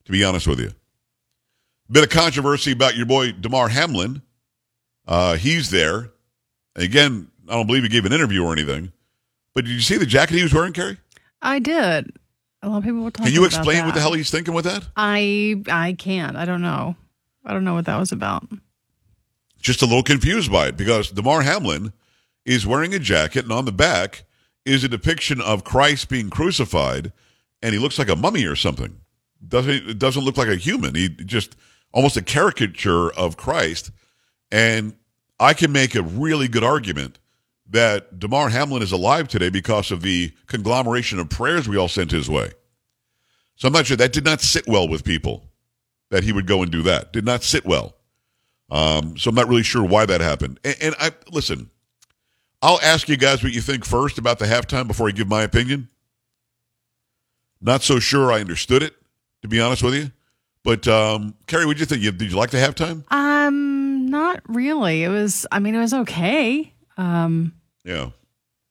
to 0.06 0.12
be 0.12 0.24
honest 0.24 0.46
with 0.46 0.60
you. 0.60 0.70
Bit 1.90 2.04
of 2.04 2.10
controversy 2.12 2.72
about 2.72 2.96
your 2.96 3.08
boy 3.08 3.32
Damar 3.32 3.70
Hamlin. 3.70 4.22
Uh, 5.08 5.36
he's 5.38 5.72
there. 5.72 6.12
Again, 6.76 7.32
I 7.48 7.54
don't 7.54 7.66
believe 7.66 7.82
he 7.82 7.90
gave 7.90 8.06
an 8.06 8.14
interview 8.14 8.44
or 8.44 8.54
anything. 8.54 8.92
But 9.56 9.66
did 9.66 9.72
you 9.72 9.82
see 9.82 9.98
the 9.98 10.06
jacket 10.06 10.36
he 10.36 10.44
was 10.44 10.54
wearing, 10.54 10.74
Carrie? 10.74 11.00
I 11.42 11.58
did. 11.58 12.16
A 12.62 12.70
lot 12.70 12.78
of 12.78 12.84
people 12.84 13.02
were 13.02 13.10
talking. 13.10 13.34
Can 13.34 13.34
you 13.34 13.46
explain 13.46 13.88
what 13.88 13.96
the 13.96 14.00
hell 14.00 14.14
he's 14.14 14.30
thinking 14.30 14.54
with 14.54 14.66
that? 14.66 14.88
I 14.96 15.64
I 15.72 15.96
can't. 15.98 16.38
I 16.38 16.46
don't 16.46 16.62
know. 16.62 16.96
I 17.46 17.54
don't 17.54 17.64
know 17.64 17.74
what 17.74 17.86
that 17.86 18.00
was 18.00 18.12
about. 18.12 18.48
Just 19.62 19.82
a 19.82 19.86
little 19.86 20.04
confused 20.04 20.52
by 20.52 20.68
it 20.68 20.78
because 20.78 21.12
Damar 21.12 21.42
Hamlin 21.42 21.94
is 22.46 22.66
wearing 22.66 22.94
a 22.94 23.00
jacket, 23.00 23.44
and 23.44 23.52
on 23.52 23.66
the 23.66 23.72
back 23.72 24.24
is 24.66 24.84
a 24.84 24.90
depiction 24.90 25.42
of 25.42 25.64
Christ 25.64 26.10
being 26.10 26.30
crucified, 26.30 27.12
and 27.62 27.74
he 27.74 27.80
looks 27.80 28.00
like 28.00 28.10
a 28.10 28.16
mummy 28.16 28.46
or 28.46 28.56
something. 28.56 29.00
Doesn't 29.46 29.90
it 29.90 30.00
doesn't 30.00 30.24
look 30.24 30.38
like 30.38 30.48
a 30.48 30.56
human. 30.56 30.96
He 30.96 31.10
just 31.10 31.56
almost 31.92 32.18
a 32.18 32.22
caricature 32.22 33.12
of 33.12 33.38
Christ, 33.38 33.92
And 34.52 34.96
I 35.40 35.54
can 35.54 35.72
make 35.72 35.96
a 35.96 36.02
really 36.02 36.48
good 36.48 36.64
argument 36.64 37.20
that 37.70 38.20
Damar 38.20 38.50
Hamlin 38.50 38.82
is 38.82 38.92
alive 38.92 39.28
today 39.28 39.50
because 39.50 39.92
of 39.92 40.02
the 40.02 40.34
conglomeration 40.48 41.20
of 41.20 41.30
prayers 41.30 41.68
we 41.68 41.78
all 41.78 41.88
sent 41.88 42.12
his 42.12 42.30
way. 42.30 42.52
So 43.56 43.68
I'm 43.68 43.74
not 43.74 43.86
sure 43.86 43.98
that 43.98 44.12
did 44.12 44.26
not 44.26 44.42
sit 44.42 44.68
well 44.68 44.88
with 44.88 45.04
people 45.04 45.49
that 46.10 46.24
he 46.24 46.32
would 46.32 46.48
go 46.48 46.62
and 46.62 46.72
do 46.72 46.82
that. 46.84 47.14
Did 47.14 47.26
not 47.26 47.44
sit 47.44 47.66
well. 47.66 47.96
Um, 48.72 49.18
so 49.18 49.30
I'm 49.30 49.36
not 49.36 49.48
really 49.48 49.64
sure 49.64 49.84
why 49.84 50.06
that 50.06 50.22
happened. 50.22 50.60
And, 50.64 50.76
and 50.82 50.96
I 51.00 51.12
listen. 51.32 51.70
I'll 52.62 52.80
ask 52.82 53.08
you 53.08 53.16
guys 53.16 53.42
what 53.42 53.54
you 53.54 53.62
think 53.62 53.86
first 53.86 54.18
about 54.18 54.38
the 54.38 54.46
halftime 54.46 54.86
before 54.86 55.08
I 55.08 55.12
give 55.12 55.30
my 55.30 55.44
opinion. 55.44 55.88
Not 57.62 57.84
so 57.84 58.00
sure 58.00 58.32
I 58.32 58.42
understood 58.42 58.84
it, 58.84 58.96
to 59.42 59.48
be 59.48 59.62
honest 59.62 59.82
with 59.82 59.94
you. 59.94 60.12
But 60.64 60.88
um, 60.88 61.36
Carrie, 61.48 61.66
what 61.66 61.78
did 61.78 61.80
you 61.80 61.86
think? 61.86 62.02
You, 62.04 62.12
did 62.12 62.32
you 62.32 62.38
like 62.38 62.50
the 62.50 62.58
halftime? 62.58 63.10
Um, 63.12 64.08
not 64.08 64.42
really. 64.48 65.04
It 65.04 65.10
was. 65.10 65.48
I 65.52 65.60
mean, 65.60 65.74
it 65.74 65.80
was 65.80 65.94
okay. 65.94 66.74
Um, 66.98 67.54
Yeah. 67.84 68.10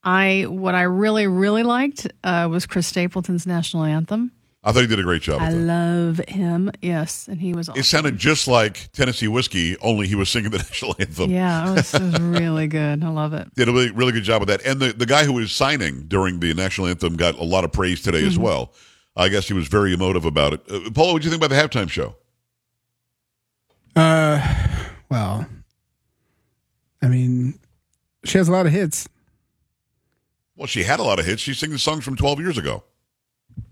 I 0.03 0.45
what 0.47 0.75
I 0.75 0.83
really 0.83 1.27
really 1.27 1.63
liked 1.63 2.07
uh, 2.23 2.47
was 2.49 2.65
Chris 2.65 2.87
Stapleton's 2.87 3.45
national 3.45 3.83
anthem. 3.83 4.31
I 4.61 4.73
thought 4.73 4.81
he 4.81 4.87
did 4.87 4.99
a 4.99 5.03
great 5.03 5.21
job. 5.21 5.41
I 5.41 5.51
love 5.51 6.19
him. 6.27 6.69
Yes, 6.81 7.29
and 7.29 7.39
he 7.39 7.53
was. 7.53 7.69
It 7.75 7.83
sounded 7.83 8.17
just 8.17 8.45
like 8.45 8.91
Tennessee 8.91 9.29
whiskey, 9.29 9.77
only 9.77 10.05
he 10.05 10.15
was 10.15 10.29
singing 10.29 10.51
the 10.51 10.57
national 10.69 10.95
anthem. 10.99 11.31
Yeah, 11.31 11.71
it 11.71 11.75
was, 11.75 11.93
it 11.93 12.01
was 12.01 12.19
really 12.19 12.67
good. 12.67 13.01
I 13.01 13.07
love 13.09 13.33
it. 13.33 13.53
Did 13.55 13.69
a 13.69 13.71
really, 13.71 13.91
really 13.91 14.11
good 14.11 14.23
job 14.23 14.41
with 14.41 14.49
that. 14.49 14.65
And 14.65 14.81
the, 14.81 14.91
the 14.91 15.05
guy 15.05 15.23
who 15.23 15.33
was 15.33 15.53
signing 15.53 16.07
during 16.07 16.41
the 16.41 16.53
national 16.53 16.87
anthem 16.87 17.15
got 17.15 17.35
a 17.39 17.43
lot 17.43 17.63
of 17.63 17.71
praise 17.71 18.01
today 18.01 18.25
as 18.27 18.37
well. 18.37 18.73
I 19.15 19.29
guess 19.29 19.47
he 19.47 19.53
was 19.53 19.67
very 19.67 19.93
emotive 19.93 20.25
about 20.25 20.53
it. 20.53 20.61
Uh, 20.69 20.89
Paula, 20.91 21.13
what 21.13 21.21
do 21.21 21.25
you 21.27 21.31
think 21.31 21.43
about 21.43 21.55
the 21.55 21.79
halftime 21.79 21.89
show? 21.89 22.15
Uh, 23.95 24.55
well, 25.09 25.45
I 27.01 27.07
mean, 27.07 27.59
she 28.25 28.37
has 28.37 28.49
a 28.49 28.51
lot 28.51 28.65
of 28.65 28.71
hits. 28.73 29.07
Well, 30.55 30.67
she 30.67 30.83
had 30.83 30.99
a 30.99 31.03
lot 31.03 31.19
of 31.19 31.25
hits. 31.25 31.41
She 31.41 31.53
sings 31.53 31.81
songs 31.81 32.03
from 32.03 32.17
12 32.17 32.39
years 32.39 32.57
ago. 32.57 32.83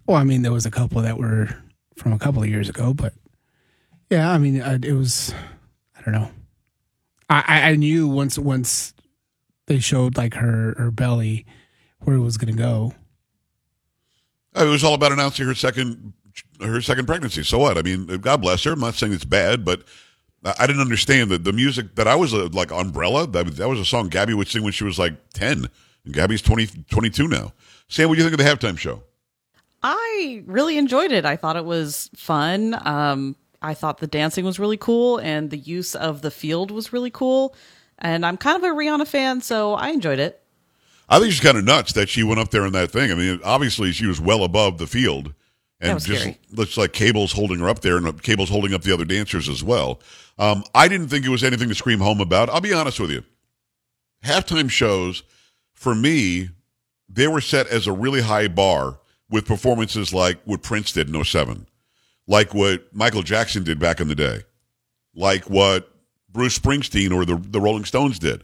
Well, 0.07 0.17
I 0.17 0.23
mean, 0.23 0.41
there 0.41 0.53
was 0.53 0.65
a 0.65 0.71
couple 0.71 1.01
that 1.01 1.17
were 1.17 1.49
from 1.97 2.13
a 2.13 2.19
couple 2.19 2.41
of 2.41 2.49
years 2.49 2.69
ago, 2.69 2.93
but 2.93 3.13
yeah, 4.09 4.31
I 4.31 4.37
mean, 4.37 4.61
uh, 4.61 4.79
it 4.81 4.93
was. 4.93 5.33
I 5.97 6.01
don't 6.01 6.13
know. 6.13 6.31
I, 7.29 7.43
I 7.47 7.61
I 7.71 7.75
knew 7.75 8.07
once 8.07 8.39
once 8.39 8.93
they 9.67 9.79
showed 9.79 10.15
like 10.17 10.33
her 10.35 10.75
her 10.77 10.91
belly 10.91 11.45
where 11.99 12.15
it 12.15 12.21
was 12.21 12.37
going 12.37 12.55
to 12.55 12.61
go. 12.61 12.93
Uh, 14.55 14.65
It 14.65 14.69
was 14.69 14.83
all 14.83 14.93
about 14.93 15.11
announcing 15.11 15.45
her 15.45 15.55
second 15.55 16.13
her 16.61 16.81
second 16.81 17.05
pregnancy. 17.05 17.43
So 17.43 17.57
what? 17.57 17.77
I 17.77 17.81
mean, 17.81 18.05
God 18.05 18.41
bless 18.41 18.63
her. 18.63 18.71
I'm 18.71 18.79
not 18.79 18.95
saying 18.95 19.11
it's 19.13 19.25
bad, 19.25 19.65
but 19.65 19.83
I 20.45 20.53
I 20.59 20.67
didn't 20.67 20.81
understand 20.81 21.31
that 21.31 21.43
the 21.43 21.51
music 21.51 21.95
that 21.95 22.07
I 22.07 22.15
was 22.15 22.33
uh, 22.33 22.47
like 22.53 22.71
Umbrella. 22.71 23.27
That 23.27 23.45
was, 23.47 23.57
that 23.57 23.67
was 23.67 23.79
a 23.79 23.85
song 23.85 24.07
Gabby 24.07 24.33
would 24.33 24.47
sing 24.47 24.63
when 24.63 24.71
she 24.71 24.85
was 24.85 24.97
like 24.97 25.15
10, 25.33 25.67
and 26.05 26.13
Gabby's 26.13 26.41
20, 26.41 26.67
22 26.89 27.27
now. 27.27 27.51
Sam, 27.89 28.07
what 28.07 28.15
do 28.15 28.23
you 28.23 28.29
think 28.29 28.39
of 28.39 28.45
the 28.45 28.49
halftime 28.49 28.77
show? 28.77 29.03
I 29.83 30.43
really 30.45 30.77
enjoyed 30.77 31.11
it. 31.11 31.25
I 31.25 31.35
thought 31.35 31.55
it 31.55 31.65
was 31.65 32.09
fun. 32.15 32.77
Um, 32.85 33.35
I 33.61 33.73
thought 33.73 33.99
the 33.99 34.07
dancing 34.07 34.45
was 34.45 34.59
really 34.59 34.77
cool 34.77 35.17
and 35.17 35.49
the 35.49 35.57
use 35.57 35.95
of 35.95 36.21
the 36.21 36.31
field 36.31 36.71
was 36.71 36.93
really 36.93 37.11
cool. 37.11 37.55
And 37.99 38.25
I'm 38.25 38.37
kind 38.37 38.57
of 38.57 38.63
a 38.63 38.73
Rihanna 38.75 39.07
fan, 39.07 39.41
so 39.41 39.73
I 39.73 39.89
enjoyed 39.89 40.19
it. 40.19 40.41
I 41.09 41.19
think 41.19 41.31
she's 41.31 41.41
kind 41.41 41.57
of 41.57 41.63
nuts 41.63 41.93
that 41.93 42.09
she 42.09 42.23
went 42.23 42.39
up 42.39 42.51
there 42.51 42.65
in 42.65 42.73
that 42.73 42.91
thing. 42.91 43.11
I 43.11 43.15
mean, 43.15 43.39
obviously 43.43 43.91
she 43.91 44.05
was 44.05 44.19
well 44.19 44.43
above 44.43 44.77
the 44.77 44.87
field, 44.87 45.33
and 45.79 45.99
just 45.99 46.05
scary. 46.05 46.37
looks 46.51 46.77
like 46.77 46.91
Cable's 46.91 47.31
holding 47.31 47.59
her 47.59 47.69
up 47.69 47.79
there, 47.79 47.97
and 47.97 48.21
Cable's 48.21 48.49
holding 48.49 48.73
up 48.73 48.81
the 48.81 48.93
other 48.93 49.05
dancers 49.05 49.47
as 49.47 49.63
well. 49.63 50.01
Um, 50.37 50.63
I 50.75 50.87
didn't 50.87 51.07
think 51.07 51.25
it 51.25 51.29
was 51.29 51.43
anything 51.43 51.69
to 51.69 51.75
scream 51.75 51.99
home 51.99 52.19
about. 52.19 52.49
I'll 52.49 52.61
be 52.61 52.73
honest 52.73 52.99
with 52.99 53.09
you. 53.09 53.23
Halftime 54.23 54.69
shows, 54.69 55.23
for 55.73 55.95
me, 55.95 56.49
they 57.09 57.27
were 57.27 57.41
set 57.41 57.67
as 57.67 57.87
a 57.87 57.91
really 57.91 58.21
high 58.21 58.47
bar 58.47 58.99
with 59.29 59.45
performances 59.45 60.13
like 60.13 60.39
what 60.45 60.61
Prince 60.61 60.91
did 60.91 61.13
in 61.13 61.23
07, 61.23 61.67
like 62.27 62.53
what 62.53 62.93
Michael 62.93 63.23
Jackson 63.23 63.63
did 63.63 63.79
back 63.79 63.99
in 63.99 64.07
the 64.07 64.15
day, 64.15 64.41
like 65.15 65.49
what 65.49 65.91
Bruce 66.29 66.57
Springsteen 66.57 67.13
or 67.13 67.25
the, 67.25 67.35
the 67.35 67.61
Rolling 67.61 67.85
Stones 67.85 68.19
did. 68.19 68.43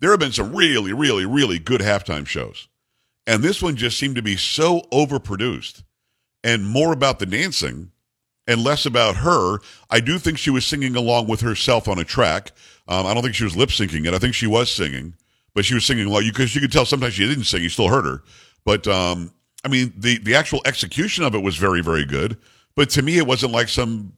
There 0.00 0.10
have 0.10 0.20
been 0.20 0.32
some 0.32 0.54
really, 0.54 0.92
really, 0.92 1.26
really 1.26 1.58
good 1.58 1.80
halftime 1.80 2.26
shows. 2.26 2.68
And 3.26 3.42
this 3.42 3.62
one 3.62 3.76
just 3.76 3.98
seemed 3.98 4.16
to 4.16 4.22
be 4.22 4.36
so 4.36 4.82
overproduced 4.92 5.84
and 6.42 6.66
more 6.66 6.92
about 6.92 7.18
the 7.18 7.26
dancing 7.26 7.92
and 8.46 8.64
less 8.64 8.86
about 8.86 9.16
her. 9.16 9.58
I 9.90 10.00
do 10.00 10.18
think 10.18 10.38
she 10.38 10.50
was 10.50 10.66
singing 10.66 10.96
along 10.96 11.28
with 11.28 11.40
herself 11.42 11.86
on 11.86 11.98
a 11.98 12.04
track. 12.04 12.52
Um, 12.88 13.06
I 13.06 13.14
don't 13.14 13.22
think 13.22 13.34
she 13.34 13.44
was 13.44 13.56
lip 13.56 13.68
syncing 13.68 14.06
it. 14.06 14.14
I 14.14 14.18
think 14.18 14.34
she 14.34 14.46
was 14.46 14.70
singing, 14.70 15.14
but 15.54 15.64
she 15.64 15.74
was 15.74 15.84
singing 15.84 16.06
along 16.06 16.24
because 16.24 16.54
you 16.54 16.60
could 16.60 16.72
tell 16.72 16.86
sometimes 16.86 17.14
she 17.14 17.28
didn't 17.28 17.44
sing. 17.44 17.62
You 17.62 17.68
still 17.68 17.88
heard 17.88 18.04
her. 18.04 18.22
But 18.64 18.88
um, 18.88 19.32
I 19.64 19.68
mean, 19.68 19.92
the, 19.96 20.18
the 20.18 20.34
actual 20.34 20.60
execution 20.64 21.24
of 21.24 21.34
it 21.34 21.42
was 21.42 21.56
very, 21.56 21.82
very 21.82 22.04
good. 22.04 22.38
But 22.74 22.90
to 22.90 23.02
me, 23.02 23.18
it 23.18 23.26
wasn't 23.26 23.52
like 23.52 23.68
some 23.68 24.14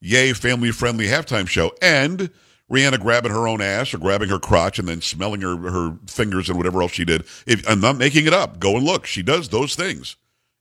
yay 0.00 0.32
family 0.32 0.70
friendly 0.70 1.06
halftime 1.06 1.48
show. 1.48 1.72
And 1.80 2.30
Rihanna 2.70 3.00
grabbing 3.00 3.32
her 3.32 3.48
own 3.48 3.60
ass 3.60 3.94
or 3.94 3.98
grabbing 3.98 4.28
her 4.28 4.38
crotch 4.38 4.78
and 4.78 4.88
then 4.88 5.00
smelling 5.00 5.40
her, 5.42 5.56
her 5.56 5.96
fingers 6.06 6.48
and 6.48 6.58
whatever 6.58 6.82
else 6.82 6.92
she 6.92 7.04
did. 7.04 7.22
If, 7.46 7.68
I'm 7.68 7.80
not 7.80 7.96
making 7.96 8.26
it 8.26 8.34
up. 8.34 8.58
Go 8.58 8.76
and 8.76 8.84
look. 8.84 9.06
She 9.06 9.22
does 9.22 9.48
those 9.48 9.74
things 9.74 10.16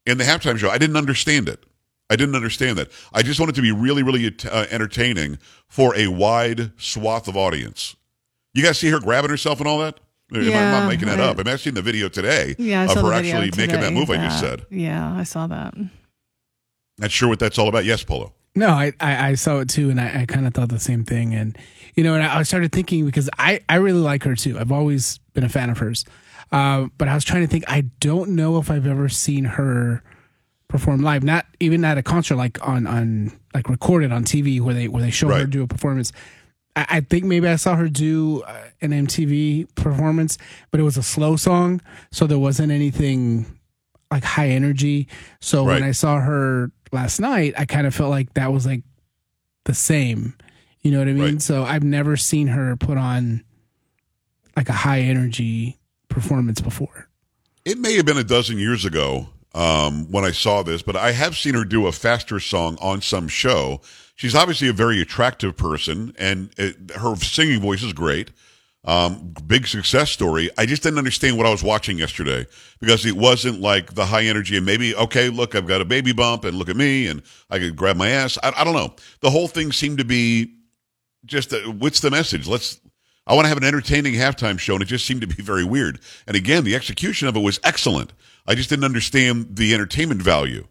in 0.05 0.17
the 0.17 0.23
halftime 0.23 0.57
show. 0.57 0.69
I 0.69 0.77
didn't 0.77 0.97
understand 0.97 1.49
it. 1.49 1.65
I 2.09 2.15
didn't 2.15 2.35
understand 2.35 2.77
that. 2.77 2.91
I 3.13 3.23
just 3.23 3.39
wanted 3.39 3.55
to 3.55 3.61
be 3.61 3.71
really, 3.71 4.03
really 4.03 4.33
uh, 4.51 4.65
entertaining 4.69 5.39
for 5.67 5.95
a 5.95 6.07
wide 6.07 6.71
swath 6.77 7.27
of 7.27 7.37
audience. 7.37 7.95
You 8.53 8.61
guys 8.61 8.77
see 8.77 8.89
her 8.89 8.99
grabbing 8.99 9.31
herself 9.31 9.59
and 9.59 9.67
all 9.67 9.79
that? 9.79 9.99
Am 10.35 10.41
I- 10.41 10.45
I'm 10.45 10.51
Yeah, 10.51 10.71
not 10.71 10.87
making 10.89 11.07
that 11.07 11.19
I- 11.19 11.23
up. 11.25 11.39
I'm 11.39 11.47
actually 11.47 11.69
in 11.71 11.75
the 11.75 11.81
video 11.81 12.09
today 12.09 12.55
Yeah, 12.57 12.83
of 12.83 12.89
her 12.89 13.01
the 13.01 13.09
video 13.09 13.35
actually 13.37 13.51
making 13.57 13.75
that 13.79 13.89
today, 13.89 13.93
move 13.93 14.09
I 14.09 14.17
just 14.17 14.41
that- 14.41 14.59
said. 14.59 14.65
Yeah, 14.69 15.13
I 15.15 15.23
saw 15.23 15.47
that. 15.47 15.73
Not 16.99 17.11
sure 17.11 17.29
what 17.29 17.39
that's 17.39 17.57
all 17.57 17.67
about. 17.67 17.85
Yes, 17.85 18.03
Polo. 18.03 18.33
No, 18.55 18.69
I, 18.69 18.93
I, 18.99 19.29
I 19.29 19.33
saw 19.35 19.59
it 19.59 19.69
too, 19.69 19.89
and 19.89 19.99
I, 19.99 20.21
I 20.21 20.25
kind 20.27 20.45
of 20.45 20.53
thought 20.53 20.69
the 20.69 20.79
same 20.79 21.03
thing. 21.03 21.33
And 21.33 21.57
you 21.95 22.03
know, 22.03 22.13
and 22.13 22.23
I, 22.23 22.37
I 22.39 22.43
started 22.43 22.71
thinking 22.71 23.05
because 23.05 23.29
I, 23.39 23.61
I 23.67 23.75
really 23.77 23.99
like 23.99 24.23
her 24.23 24.35
too. 24.35 24.59
I've 24.59 24.71
always 24.71 25.17
been 25.33 25.43
a 25.43 25.49
fan 25.49 25.71
of 25.71 25.79
hers, 25.79 26.05
uh, 26.51 26.85
but 26.99 27.07
I 27.07 27.15
was 27.15 27.23
trying 27.23 27.41
to 27.41 27.47
think. 27.47 27.63
I 27.67 27.81
don't 27.99 28.31
know 28.31 28.57
if 28.59 28.69
I've 28.69 28.85
ever 28.85 29.09
seen 29.09 29.45
her 29.45 30.03
perform 30.67 31.01
live. 31.01 31.23
Not 31.23 31.47
even 31.59 31.83
at 31.83 31.97
a 31.97 32.03
concert, 32.03 32.35
like 32.35 32.65
on 32.67 32.85
on 32.85 33.31
like 33.55 33.69
recorded 33.69 34.11
on 34.11 34.23
TV, 34.23 34.61
where 34.61 34.75
they 34.75 34.87
where 34.87 35.01
they 35.01 35.09
show 35.11 35.29
her 35.29 35.45
do 35.47 35.63
a 35.63 35.67
performance. 35.67 36.11
I, 36.75 36.85
I 36.89 36.99
think 37.01 37.25
maybe 37.25 37.47
I 37.47 37.55
saw 37.55 37.75
her 37.75 37.89
do 37.89 38.41
uh, 38.43 38.65
an 38.81 38.91
MTV 38.91 39.73
performance, 39.75 40.37
but 40.71 40.79
it 40.79 40.83
was 40.83 40.97
a 40.97 41.03
slow 41.03 41.35
song, 41.35 41.81
so 42.11 42.27
there 42.27 42.39
wasn't 42.39 42.71
anything 42.71 43.45
like 44.11 44.23
high 44.23 44.49
energy. 44.49 45.07
So 45.41 45.63
when 45.63 45.83
I 45.83 45.91
saw 45.91 46.19
her 46.19 46.71
last 46.91 47.19
night, 47.19 47.55
I 47.57 47.65
kind 47.65 47.87
of 47.87 47.95
felt 47.95 48.11
like 48.11 48.33
that 48.35 48.53
was 48.53 48.65
like 48.65 48.83
the 49.65 49.73
same. 49.73 50.35
You 50.81 50.91
know 50.91 50.99
what 50.99 51.07
I 51.07 51.13
mean? 51.13 51.23
Right. 51.23 51.41
So 51.41 51.63
I've 51.63 51.83
never 51.83 52.15
seen 52.15 52.47
her 52.47 52.75
put 52.75 52.97
on 52.97 53.43
like 54.55 54.69
a 54.69 54.73
high 54.73 54.99
energy 54.99 55.79
performance 56.09 56.61
before. 56.61 57.09
It 57.65 57.79
may 57.79 57.95
have 57.95 58.05
been 58.05 58.17
a 58.17 58.23
dozen 58.23 58.59
years 58.59 58.85
ago 58.85 59.29
um, 59.55 60.11
when 60.11 60.25
I 60.25 60.31
saw 60.31 60.63
this, 60.63 60.81
but 60.81 60.95
I 60.95 61.11
have 61.11 61.35
seen 61.35 61.55
her 61.55 61.63
do 61.63 61.87
a 61.87 61.91
faster 61.91 62.39
song 62.39 62.77
on 62.81 63.01
some 63.01 63.27
show. 63.27 63.81
She's 64.15 64.35
obviously 64.35 64.67
a 64.67 64.73
very 64.73 65.01
attractive 65.01 65.57
person, 65.57 66.13
and 66.17 66.51
it, 66.57 66.91
her 66.95 67.15
singing 67.15 67.61
voice 67.61 67.83
is 67.83 67.93
great. 67.93 68.31
Um, 68.85 69.33
big 69.47 69.65
success 69.65 70.11
story. 70.11 70.49
I 70.57 70.65
just 70.65 70.83
didn't 70.83 70.97
understand 70.97 71.37
what 71.37 71.45
I 71.45 71.51
was 71.51 71.63
watching 71.63 71.97
yesterday 71.97 72.45
because 72.81 73.05
it 73.05 73.15
wasn't 73.15 73.61
like 73.61 73.93
the 73.95 74.05
high 74.05 74.25
energy 74.25 74.57
and 74.57 74.65
maybe, 74.65 74.93
okay, 74.93 75.29
look, 75.29 75.55
I've 75.55 75.65
got 75.65 75.79
a 75.79 75.85
baby 75.85 76.11
bump 76.11 76.43
and 76.43 76.57
look 76.57 76.67
at 76.67 76.75
me 76.75 77.07
and 77.07 77.23
I 77.49 77.59
could 77.59 77.77
grab 77.77 77.95
my 77.95 78.09
ass. 78.09 78.37
I, 78.43 78.51
I 78.57 78.65
don't 78.65 78.73
know. 78.73 78.93
The 79.21 79.29
whole 79.29 79.47
thing 79.47 79.71
seemed 79.71 79.99
to 79.99 80.03
be 80.03 80.53
just 81.25 81.53
uh, 81.53 81.59
what's 81.71 81.99
the 81.99 82.11
message? 82.11 82.47
Let's. 82.47 82.79
I 83.25 83.35
want 83.35 83.45
to 83.45 83.49
have 83.49 83.57
an 83.57 83.63
entertaining 83.63 84.15
halftime 84.15 84.59
show, 84.59 84.73
and 84.73 84.83
it 84.83 84.87
just 84.87 85.05
seemed 85.05 85.21
to 85.21 85.27
be 85.27 85.35
very 85.41 85.63
weird. 85.63 85.99
And 86.27 86.35
again, 86.35 86.63
the 86.63 86.75
execution 86.75 87.27
of 87.27 87.35
it 87.35 87.39
was 87.39 87.59
excellent. 87.63 88.11
I 88.45 88.55
just 88.55 88.69
didn't 88.69 88.85
understand 88.85 89.55
the 89.55 89.73
entertainment 89.73 90.21
value. 90.21 90.67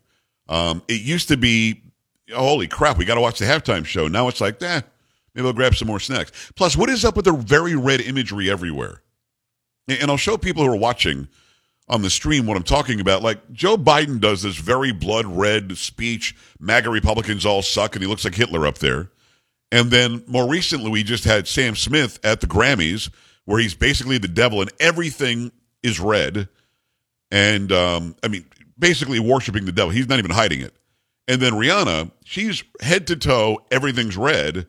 Um, 0.49 0.83
it 0.87 1.01
used 1.01 1.29
to 1.29 1.39
be, 1.39 1.83
holy 2.31 2.69
crap, 2.69 2.99
we 2.99 3.05
got 3.05 3.17
to 3.17 3.21
watch 3.21 3.39
the 3.39 3.45
halftime 3.45 3.85
show. 3.85 4.09
Now 4.09 4.29
it's 4.29 4.41
like, 4.41 4.63
eh, 4.63 4.83
maybe 5.35 5.47
I'll 5.47 5.53
grab 5.53 5.75
some 5.75 5.89
more 5.89 6.01
snacks. 6.01 6.53
Plus, 6.57 6.77
what 6.77 6.89
is 6.89 7.05
up 7.05 7.17
with 7.17 7.25
the 7.25 7.33
very 7.33 7.75
red 7.75 8.01
imagery 8.01 8.51
everywhere? 8.51 9.03
And 9.89 10.11
I'll 10.11 10.17
show 10.17 10.37
people 10.37 10.65
who 10.65 10.73
are 10.73 10.77
watching 10.77 11.29
on 11.89 12.03
the 12.03 12.11
stream 12.11 12.47
what 12.47 12.57
I'm 12.57 12.63
talking 12.63 13.01
about. 13.01 13.23
Like 13.23 13.53
Joe 13.53 13.77
Biden 13.77 14.21
does 14.21 14.43
this 14.43 14.57
very 14.57 14.93
blood 14.93 15.27
red 15.27 15.77
speech. 15.77 16.37
MAGA 16.61 16.91
Republicans 16.91 17.45
all 17.45 17.63
suck, 17.63 17.95
and 17.95 18.03
he 18.03 18.09
looks 18.09 18.25
like 18.25 18.35
Hitler 18.35 18.67
up 18.67 18.79
there. 18.79 19.11
And 19.71 19.91
then 19.91 20.23
more 20.27 20.49
recently, 20.49 20.91
we 20.91 21.03
just 21.03 21.25
had 21.25 21.49
Sam 21.49 21.75
Smith 21.75 22.21
at 22.23 22.41
the 22.41 22.47
Grammys, 22.47 23.11
where 23.45 23.59
he's 23.59 23.75
basically 23.75 24.19
the 24.19 24.29
devil, 24.29 24.61
and 24.61 24.71
everything 24.79 25.51
is 25.83 25.99
red. 25.99 26.49
And 27.31 27.73
um, 27.73 28.15
I 28.23 28.29
mean, 28.29 28.45
basically 28.79 29.19
worshiping 29.19 29.65
the 29.65 29.73
devil. 29.73 29.91
He's 29.91 30.09
not 30.09 30.19
even 30.19 30.31
hiding 30.31 30.61
it. 30.61 30.75
And 31.29 31.41
then 31.41 31.53
Rihanna, 31.53 32.11
she's 32.25 32.65
head 32.81 33.07
to 33.07 33.17
toe, 33.17 33.65
everything's 33.71 34.17
red. 34.17 34.67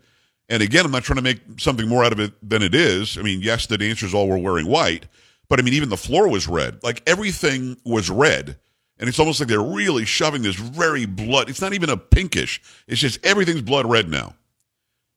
And 0.49 0.61
again, 0.61 0.85
I'm 0.85 0.91
not 0.91 1.03
trying 1.03 1.17
to 1.17 1.23
make 1.23 1.39
something 1.57 1.87
more 1.87 2.03
out 2.03 2.11
of 2.13 2.19
it 2.19 2.33
than 2.47 2.61
it 2.61 2.75
is. 2.75 3.17
I 3.17 3.21
mean, 3.21 3.41
yes, 3.41 3.65
the 3.65 3.77
dancers 3.77 4.13
all 4.13 4.27
were 4.27 4.37
wearing 4.37 4.67
white, 4.67 5.07
but 5.49 5.59
I 5.59 5.63
mean, 5.63 5.73
even 5.73 5.89
the 5.89 5.97
floor 5.97 6.27
was 6.29 6.47
red. 6.47 6.83
Like 6.83 7.01
everything 7.07 7.77
was 7.85 8.09
red. 8.09 8.57
And 8.99 9.09
it's 9.09 9.19
almost 9.19 9.39
like 9.39 9.49
they're 9.49 9.61
really 9.61 10.05
shoving 10.05 10.43
this 10.43 10.55
very 10.55 11.05
blood. 11.05 11.49
It's 11.49 11.59
not 11.61 11.73
even 11.73 11.89
a 11.89 11.97
pinkish. 11.97 12.61
It's 12.87 13.01
just 13.01 13.25
everything's 13.25 13.61
blood 13.63 13.89
red 13.89 14.07
now. 14.09 14.35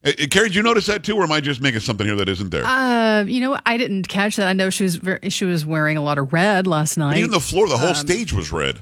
Uh, 0.04 0.10
uh, 0.10 0.26
Carrie, 0.30 0.48
did 0.48 0.54
you 0.56 0.62
notice 0.62 0.86
that 0.86 1.04
too, 1.04 1.16
or 1.16 1.24
am 1.24 1.32
I 1.32 1.40
just 1.40 1.60
making 1.60 1.80
something 1.80 2.06
here 2.06 2.16
that 2.16 2.28
isn't 2.28 2.50
there? 2.50 2.64
Uh, 2.64 3.24
you 3.24 3.40
know, 3.40 3.58
I 3.66 3.76
didn't 3.76 4.08
catch 4.08 4.36
that. 4.36 4.46
I 4.48 4.54
know 4.54 4.70
she 4.70 4.84
was 4.84 4.96
very, 4.96 5.28
she 5.30 5.44
was 5.44 5.66
wearing 5.66 5.96
a 5.96 6.02
lot 6.02 6.16
of 6.18 6.32
red 6.32 6.66
last 6.66 6.96
night. 6.96 7.10
But 7.10 7.18
even 7.18 7.30
the 7.30 7.40
floor, 7.40 7.68
the 7.68 7.76
whole 7.76 7.90
Um, 7.90 7.94
stage 7.94 8.32
was 8.32 8.50
red. 8.50 8.80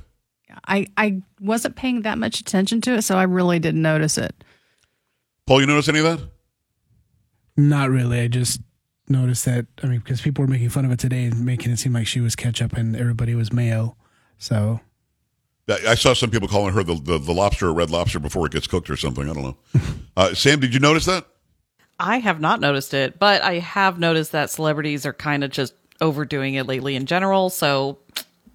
I 0.66 0.86
I 0.96 1.22
wasn't 1.40 1.76
paying 1.76 2.02
that 2.02 2.18
much 2.18 2.40
attention 2.40 2.80
to 2.82 2.94
it, 2.94 3.02
so 3.02 3.16
I 3.16 3.24
really 3.24 3.58
didn't 3.58 3.82
notice 3.82 4.18
it. 4.18 4.34
Paul, 5.46 5.60
you 5.60 5.66
notice 5.66 5.88
any 5.88 5.98
of 5.98 6.04
that? 6.04 6.28
Not 7.56 7.90
really. 7.90 8.20
I 8.20 8.28
just 8.28 8.60
noticed 9.08 9.44
that. 9.44 9.66
I 9.82 9.86
mean, 9.86 9.98
because 9.98 10.20
people 10.20 10.42
were 10.42 10.48
making 10.50 10.70
fun 10.70 10.84
of 10.84 10.90
it 10.90 10.98
today 10.98 11.24
and 11.24 11.44
making 11.44 11.72
it 11.72 11.78
seem 11.78 11.92
like 11.92 12.06
she 12.06 12.20
was 12.20 12.34
ketchup 12.34 12.72
and 12.72 12.96
everybody 12.96 13.34
was 13.34 13.52
mayo. 13.52 13.96
So 14.38 14.80
I 15.68 15.78
I 15.88 15.94
saw 15.94 16.14
some 16.14 16.30
people 16.30 16.48
calling 16.48 16.74
her 16.74 16.82
the, 16.82 16.94
the, 16.94 17.18
the 17.18 17.32
lobster 17.32 17.68
or 17.68 17.74
red 17.74 17.90
lobster 17.90 18.18
before 18.18 18.46
it 18.46 18.52
gets 18.52 18.66
cooked 18.66 18.90
or 18.90 18.96
something. 18.96 19.28
I 19.28 19.32
don't 19.32 19.42
know. 19.42 19.56
Uh, 20.16 20.32
Sam, 20.32 20.60
did 20.60 20.72
you 20.72 20.78
notice 20.78 21.06
that? 21.06 21.26
I 21.98 22.20
have 22.20 22.40
not 22.40 22.60
noticed 22.60 22.94
it, 22.94 23.18
but 23.18 23.42
I 23.42 23.58
have 23.58 23.98
noticed 23.98 24.30
that 24.30 24.48
celebrities 24.48 25.04
are 25.04 25.12
kind 25.12 25.42
of 25.42 25.50
just 25.50 25.74
overdoing 26.00 26.54
it 26.54 26.68
lately 26.68 26.94
in 26.94 27.06
general. 27.06 27.50
So 27.50 27.98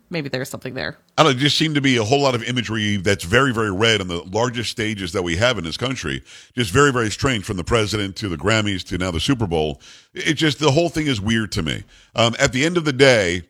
maybe 0.10 0.30
there's 0.30 0.50
something 0.50 0.74
there. 0.74 0.98
I 1.18 1.24
don't 1.24 1.34
know, 1.34 1.38
it 1.38 1.42
just 1.42 1.58
seemed 1.58 1.76
to 1.76 1.82
be 1.82 1.98
a 1.98 2.04
whole 2.04 2.22
lot 2.22 2.36
of 2.36 2.44
imagery 2.44 2.98
that's 2.98 3.24
very, 3.24 3.54
very 3.54 3.72
red 3.72 4.02
on 4.02 4.08
the 4.08 4.24
largest 4.24 4.72
stages 4.72 5.12
that 5.14 5.24
we 5.24 5.38
have 5.38 5.58
in 5.58 5.64
this 5.64 5.78
country. 5.78 6.24
Just 6.56 6.72
very, 6.72 6.92
very 6.92 7.10
strange 7.10 7.46
from 7.46 7.58
the 7.58 7.64
president 7.64 8.16
to 8.18 8.30
the 8.30 8.38
Grammys 8.38 8.84
to 8.86 8.98
now 8.98 9.12
the 9.12 9.20
Super 9.20 9.48
Bowl. 9.48 9.82
It 10.14 10.34
just, 10.34 10.60
the 10.60 10.72
whole 10.72 10.90
thing 10.90 11.08
is 11.08 11.22
weird 11.22 11.52
to 11.54 11.64
me. 11.64 11.84
Um, 12.16 12.36
at 12.40 12.54
the 12.54 12.66
end 12.66 12.78
of 12.78 12.86
the 12.86 12.94
day, 12.94 13.44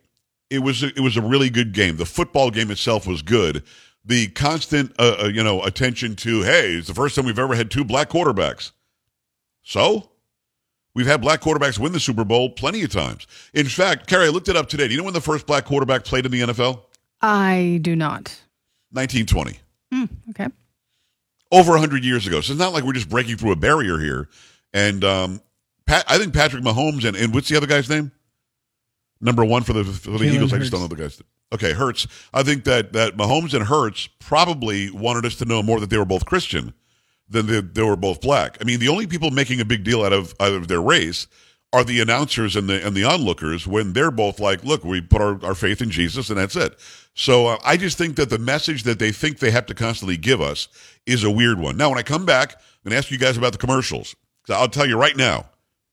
it 0.49 0.59
was, 0.59 0.83
it 0.83 0.99
was 0.99 1.17
a 1.17 1.21
really 1.21 1.49
good 1.49 1.73
game. 1.73 1.97
The 1.97 2.05
football 2.05 2.51
game 2.51 2.71
itself 2.71 3.05
was 3.05 3.21
good. 3.21 3.63
The 4.03 4.27
constant, 4.27 4.93
uh, 4.97 5.17
uh, 5.23 5.27
you 5.27 5.43
know, 5.43 5.61
attention 5.63 6.15
to, 6.17 6.41
hey, 6.41 6.73
it's 6.73 6.87
the 6.87 6.93
first 6.93 7.15
time 7.15 7.25
we've 7.25 7.37
ever 7.37 7.55
had 7.55 7.69
two 7.69 7.83
black 7.83 8.09
quarterbacks. 8.09 8.71
So? 9.61 10.09
We've 10.99 11.07
had 11.07 11.21
black 11.21 11.39
quarterbacks 11.39 11.79
win 11.79 11.93
the 11.93 11.99
Super 12.01 12.25
Bowl 12.25 12.49
plenty 12.49 12.83
of 12.83 12.91
times. 12.91 13.25
In 13.53 13.67
fact, 13.67 14.07
Carrie, 14.07 14.25
I 14.25 14.29
looked 14.31 14.49
it 14.49 14.57
up 14.57 14.67
today. 14.67 14.85
Do 14.85 14.91
you 14.91 14.97
know 14.97 15.05
when 15.05 15.13
the 15.13 15.21
first 15.21 15.47
black 15.47 15.63
quarterback 15.63 16.03
played 16.03 16.25
in 16.25 16.31
the 16.33 16.41
NFL? 16.41 16.81
I 17.21 17.79
do 17.81 17.95
not. 17.95 18.37
1920. 18.91 19.59
Okay. 20.31 20.47
over 21.53 21.71
100 21.71 22.03
years 22.03 22.27
ago. 22.27 22.41
So 22.41 22.51
it's 22.51 22.59
not 22.59 22.73
like 22.73 22.83
we're 22.83 22.91
just 22.91 23.07
breaking 23.07 23.37
through 23.37 23.53
a 23.53 23.55
barrier 23.55 23.97
here. 23.97 24.27
And 24.73 25.05
um, 25.05 25.41
Pat, 25.87 26.03
I 26.09 26.17
think 26.17 26.33
Patrick 26.33 26.65
Mahomes 26.65 27.05
and, 27.05 27.15
and 27.15 27.33
what's 27.33 27.47
the 27.47 27.55
other 27.55 27.65
guy's 27.65 27.89
name? 27.89 28.11
Number 29.21 29.45
one 29.45 29.63
for 29.63 29.71
the 29.71 29.85
for 29.85 30.17
the 30.17 30.25
Eagles. 30.25 30.51
I 30.51 30.57
just 30.57 30.73
don't 30.73 30.81
know 30.81 30.87
the 30.87 30.97
guy's. 30.97 31.21
Okay, 31.53 31.71
Hurts. 31.71 32.07
I 32.33 32.43
think 32.43 32.65
that 32.65 32.91
that 32.91 33.15
Mahomes 33.15 33.53
and 33.53 33.63
Hurts 33.63 34.07
probably 34.19 34.91
wanted 34.91 35.25
us 35.25 35.35
to 35.35 35.45
know 35.45 35.63
more 35.63 35.79
that 35.79 35.89
they 35.89 35.97
were 35.97 36.03
both 36.03 36.25
Christian 36.25 36.73
than 37.29 37.47
they, 37.47 37.61
they 37.61 37.83
were 37.83 37.95
both 37.95 38.21
black. 38.21 38.57
I 38.59 38.63
mean, 38.63 38.79
the 38.79 38.89
only 38.89 39.07
people 39.07 39.31
making 39.31 39.61
a 39.61 39.65
big 39.65 39.83
deal 39.83 40.03
out 40.03 40.13
of 40.13 40.33
out 40.39 40.53
of 40.53 40.67
their 40.67 40.81
race 40.81 41.27
are 41.71 41.83
the 41.83 42.01
announcers 42.01 42.55
and 42.55 42.67
the 42.67 42.85
and 42.85 42.95
the 42.95 43.03
onlookers 43.03 43.67
when 43.67 43.93
they're 43.93 44.11
both 44.11 44.39
like, 44.39 44.63
look, 44.63 44.83
we 44.83 45.01
put 45.01 45.21
our, 45.21 45.43
our 45.45 45.55
faith 45.55 45.81
in 45.81 45.91
Jesus 45.91 46.29
and 46.29 46.39
that's 46.39 46.55
it. 46.55 46.77
So 47.13 47.47
uh, 47.47 47.57
I 47.65 47.75
just 47.77 47.97
think 47.97 48.15
that 48.15 48.29
the 48.29 48.39
message 48.39 48.83
that 48.83 48.99
they 48.99 49.11
think 49.11 49.39
they 49.39 49.51
have 49.51 49.65
to 49.67 49.73
constantly 49.73 50.15
give 50.17 50.39
us 50.41 50.69
is 51.05 51.23
a 51.23 51.31
weird 51.31 51.59
one. 51.59 51.75
Now, 51.75 51.89
when 51.89 51.99
I 51.99 52.03
come 52.03 52.25
back, 52.25 52.53
I'm 52.53 52.59
going 52.85 52.91
to 52.91 52.97
ask 52.97 53.11
you 53.11 53.17
guys 53.17 53.35
about 53.37 53.51
the 53.51 53.57
commercials. 53.57 54.15
I'll 54.49 54.69
tell 54.69 54.87
you 54.87 54.97
right 54.97 55.17
now, 55.17 55.45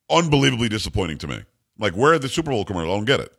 unbelievably 0.08 0.68
disappointing 0.68 1.18
to 1.18 1.26
me. 1.26 1.42
Like, 1.78 1.94
where 1.94 2.12
are 2.12 2.18
the 2.18 2.28
Super 2.28 2.52
Bowl 2.52 2.64
commercials? 2.64 2.92
I 2.92 2.96
don't 2.96 3.04
get 3.06 3.20
it. 3.20 3.32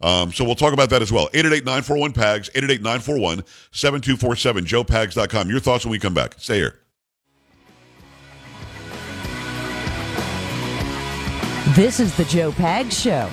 Um, 0.00 0.32
so 0.32 0.44
we'll 0.44 0.54
talk 0.54 0.72
about 0.72 0.90
that 0.90 1.02
as 1.02 1.12
well. 1.12 1.28
888-941-PAGS, 1.30 2.50
888-941-7247, 2.50 3.44
joepags.com. 3.72 5.50
Your 5.50 5.60
thoughts 5.60 5.84
when 5.84 5.90
we 5.92 5.98
come 5.98 6.14
back. 6.14 6.34
Stay 6.38 6.56
here. 6.56 6.81
This 11.74 12.00
is 12.00 12.14
the 12.18 12.24
Joe 12.26 12.52
Pag 12.52 12.92
Show. 12.92 13.30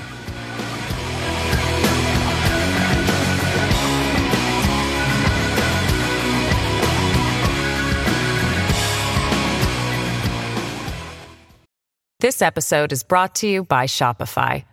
This 12.21 12.41
episode 12.41 12.93
is 12.93 13.03
brought 13.03 13.35
to 13.35 13.47
you 13.47 13.65
by 13.65 13.87
Shopify. 13.87 14.63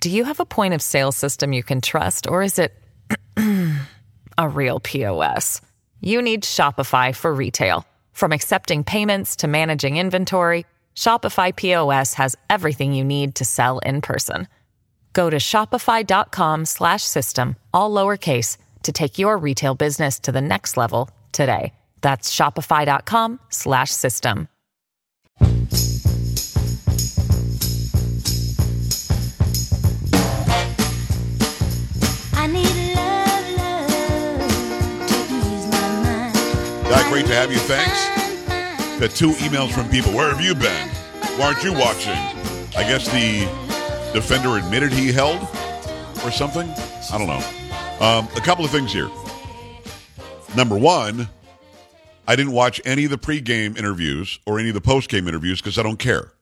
Do 0.00 0.08
you 0.08 0.24
have 0.24 0.40
a 0.40 0.46
point 0.46 0.72
of 0.72 0.80
sale 0.80 1.12
system 1.12 1.52
you 1.52 1.62
can 1.62 1.82
trust, 1.82 2.26
or 2.26 2.42
is 2.42 2.58
it 2.58 2.72
a 4.38 4.48
real 4.48 4.80
POS? 4.80 5.60
You 6.00 6.22
need 6.22 6.44
Shopify 6.44 7.14
for 7.14 7.34
retail. 7.34 7.84
From 8.14 8.32
accepting 8.32 8.82
payments 8.82 9.36
to 9.36 9.46
managing 9.46 9.98
inventory, 9.98 10.64
Shopify 10.98 11.54
POS 11.54 12.14
has 12.14 12.34
everything 12.50 12.92
you 12.92 13.04
need 13.04 13.36
to 13.36 13.44
sell 13.44 13.78
in 13.86 14.00
person. 14.00 14.48
Go 15.12 15.30
to 15.30 15.36
shopify.com 15.36 16.64
slash 16.64 17.04
system, 17.04 17.54
all 17.72 17.92
lowercase, 17.92 18.56
to 18.82 18.90
take 18.90 19.16
your 19.16 19.38
retail 19.38 19.76
business 19.76 20.18
to 20.18 20.32
the 20.32 20.40
next 20.40 20.76
level 20.76 21.08
today. 21.30 21.72
That's 22.00 22.34
shopify.com 22.34 23.38
slash 23.48 23.92
system. 23.92 24.48
I 32.34 32.46
need 32.48 32.74
love, 32.96 33.50
love 33.56 34.50
to 35.06 35.14
ease 35.14 35.66
my 35.70 35.88
mind. 36.02 36.34
That 36.90 37.06
great 37.08 37.26
to 37.26 37.34
have 37.34 37.52
you. 37.52 37.58
Thanks. 37.58 38.27
Got 39.00 39.10
two 39.10 39.30
emails 39.34 39.70
from 39.70 39.88
people. 39.88 40.12
Where 40.12 40.28
have 40.28 40.40
you 40.40 40.56
been? 40.56 40.88
Why 41.38 41.46
aren't 41.46 41.62
you 41.62 41.72
watching? 41.72 42.18
I 42.76 42.82
guess 42.82 43.06
the 43.06 43.46
defender 44.12 44.56
admitted 44.56 44.92
he 44.92 45.12
held 45.12 45.40
or 46.24 46.32
something. 46.32 46.68
I 46.68 47.16
don't 47.16 47.28
know. 47.28 48.04
Um, 48.04 48.28
a 48.36 48.40
couple 48.40 48.64
of 48.64 48.72
things 48.72 48.92
here. 48.92 49.08
Number 50.56 50.76
one, 50.76 51.28
I 52.26 52.34
didn't 52.34 52.50
watch 52.50 52.80
any 52.84 53.04
of 53.04 53.12
the 53.12 53.18
pregame 53.18 53.78
interviews 53.78 54.40
or 54.46 54.58
any 54.58 54.70
of 54.70 54.74
the 54.74 54.80
postgame 54.80 55.28
interviews 55.28 55.60
because 55.60 55.78
I 55.78 55.84
don't 55.84 56.00
care. 56.00 56.32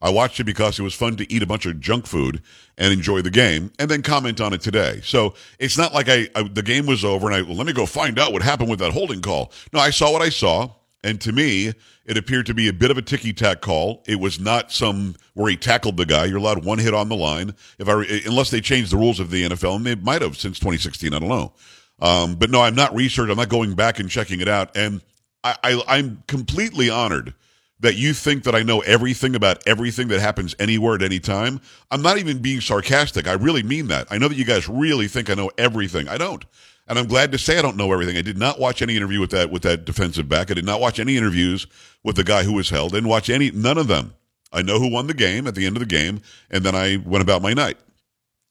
I 0.00 0.10
watched 0.10 0.38
it 0.38 0.44
because 0.44 0.78
it 0.78 0.82
was 0.82 0.94
fun 0.94 1.16
to 1.16 1.32
eat 1.32 1.42
a 1.42 1.46
bunch 1.46 1.66
of 1.66 1.80
junk 1.80 2.06
food 2.06 2.42
and 2.78 2.92
enjoy 2.92 3.22
the 3.22 3.30
game, 3.30 3.72
and 3.80 3.90
then 3.90 4.02
comment 4.02 4.40
on 4.40 4.52
it 4.52 4.60
today. 4.60 5.00
So 5.02 5.34
it's 5.58 5.76
not 5.76 5.92
like 5.92 6.08
I, 6.08 6.28
I 6.36 6.44
the 6.44 6.62
game 6.62 6.86
was 6.86 7.04
over 7.04 7.26
and 7.26 7.34
I 7.34 7.42
well, 7.42 7.56
let 7.56 7.66
me 7.66 7.72
go 7.72 7.86
find 7.86 8.20
out 8.20 8.32
what 8.32 8.42
happened 8.42 8.70
with 8.70 8.78
that 8.78 8.92
holding 8.92 9.20
call. 9.20 9.50
No, 9.72 9.80
I 9.80 9.90
saw 9.90 10.12
what 10.12 10.22
I 10.22 10.28
saw, 10.28 10.70
and 11.04 11.20
to 11.20 11.32
me, 11.32 11.72
it 12.04 12.16
appeared 12.16 12.46
to 12.46 12.54
be 12.54 12.68
a 12.68 12.72
bit 12.72 12.90
of 12.90 12.98
a 12.98 13.02
ticky 13.02 13.32
tack 13.32 13.60
call. 13.60 14.02
It 14.06 14.18
was 14.18 14.40
not 14.40 14.72
some 14.72 15.14
where 15.34 15.50
he 15.50 15.56
tackled 15.56 15.96
the 15.96 16.06
guy. 16.06 16.24
You're 16.24 16.38
allowed 16.38 16.64
one 16.64 16.78
hit 16.78 16.94
on 16.94 17.08
the 17.08 17.16
line, 17.16 17.54
if 17.78 17.88
I 17.88 18.02
unless 18.26 18.50
they 18.50 18.60
changed 18.60 18.90
the 18.90 18.96
rules 18.96 19.20
of 19.20 19.30
the 19.30 19.44
NFL, 19.44 19.76
and 19.76 19.86
they 19.86 19.94
might 19.94 20.22
have 20.22 20.36
since 20.36 20.58
2016. 20.58 21.14
I 21.14 21.18
don't 21.18 21.28
know. 21.28 21.52
Um, 22.00 22.34
but 22.34 22.50
no, 22.50 22.60
I'm 22.62 22.74
not 22.74 22.94
research. 22.94 23.30
I'm 23.30 23.36
not 23.36 23.48
going 23.48 23.74
back 23.74 24.00
and 24.00 24.10
checking 24.10 24.40
it 24.40 24.48
out. 24.48 24.76
And 24.76 25.00
I, 25.44 25.56
I, 25.62 25.82
I'm 25.86 26.24
completely 26.26 26.90
honored 26.90 27.34
that 27.80 27.96
you 27.96 28.14
think 28.14 28.44
that 28.44 28.54
I 28.54 28.62
know 28.62 28.80
everything 28.80 29.34
about 29.34 29.62
everything 29.66 30.08
that 30.08 30.20
happens 30.20 30.54
anywhere 30.58 30.94
at 30.94 31.02
any 31.02 31.20
time. 31.20 31.60
I'm 31.90 32.02
not 32.02 32.18
even 32.18 32.38
being 32.38 32.60
sarcastic. 32.60 33.28
I 33.28 33.32
really 33.34 33.62
mean 33.62 33.88
that. 33.88 34.08
I 34.10 34.18
know 34.18 34.28
that 34.28 34.36
you 34.36 34.44
guys 34.44 34.68
really 34.68 35.06
think 35.06 35.28
I 35.28 35.34
know 35.34 35.50
everything. 35.58 36.08
I 36.08 36.16
don't. 36.16 36.44
And 36.86 36.98
I'm 36.98 37.06
glad 37.06 37.32
to 37.32 37.38
say 37.38 37.58
I 37.58 37.62
don't 37.62 37.76
know 37.76 37.92
everything. 37.92 38.16
I 38.16 38.22
did 38.22 38.36
not 38.36 38.60
watch 38.60 38.82
any 38.82 38.96
interview 38.96 39.20
with 39.20 39.30
that 39.30 39.50
with 39.50 39.62
that 39.62 39.84
defensive 39.84 40.28
back. 40.28 40.50
I 40.50 40.54
did 40.54 40.66
not 40.66 40.80
watch 40.80 40.98
any 40.98 41.16
interviews 41.16 41.66
with 42.02 42.16
the 42.16 42.24
guy 42.24 42.42
who 42.42 42.52
was 42.52 42.70
held. 42.70 42.92
I 42.92 42.96
didn't 42.96 43.08
watch 43.08 43.30
any 43.30 43.50
none 43.50 43.78
of 43.78 43.88
them. 43.88 44.14
I 44.52 44.62
know 44.62 44.78
who 44.78 44.90
won 44.90 45.06
the 45.06 45.14
game 45.14 45.46
at 45.46 45.54
the 45.54 45.66
end 45.66 45.76
of 45.76 45.80
the 45.80 45.86
game, 45.86 46.20
and 46.50 46.62
then 46.62 46.74
I 46.74 46.98
went 47.04 47.22
about 47.22 47.42
my 47.42 47.54
night. 47.54 47.78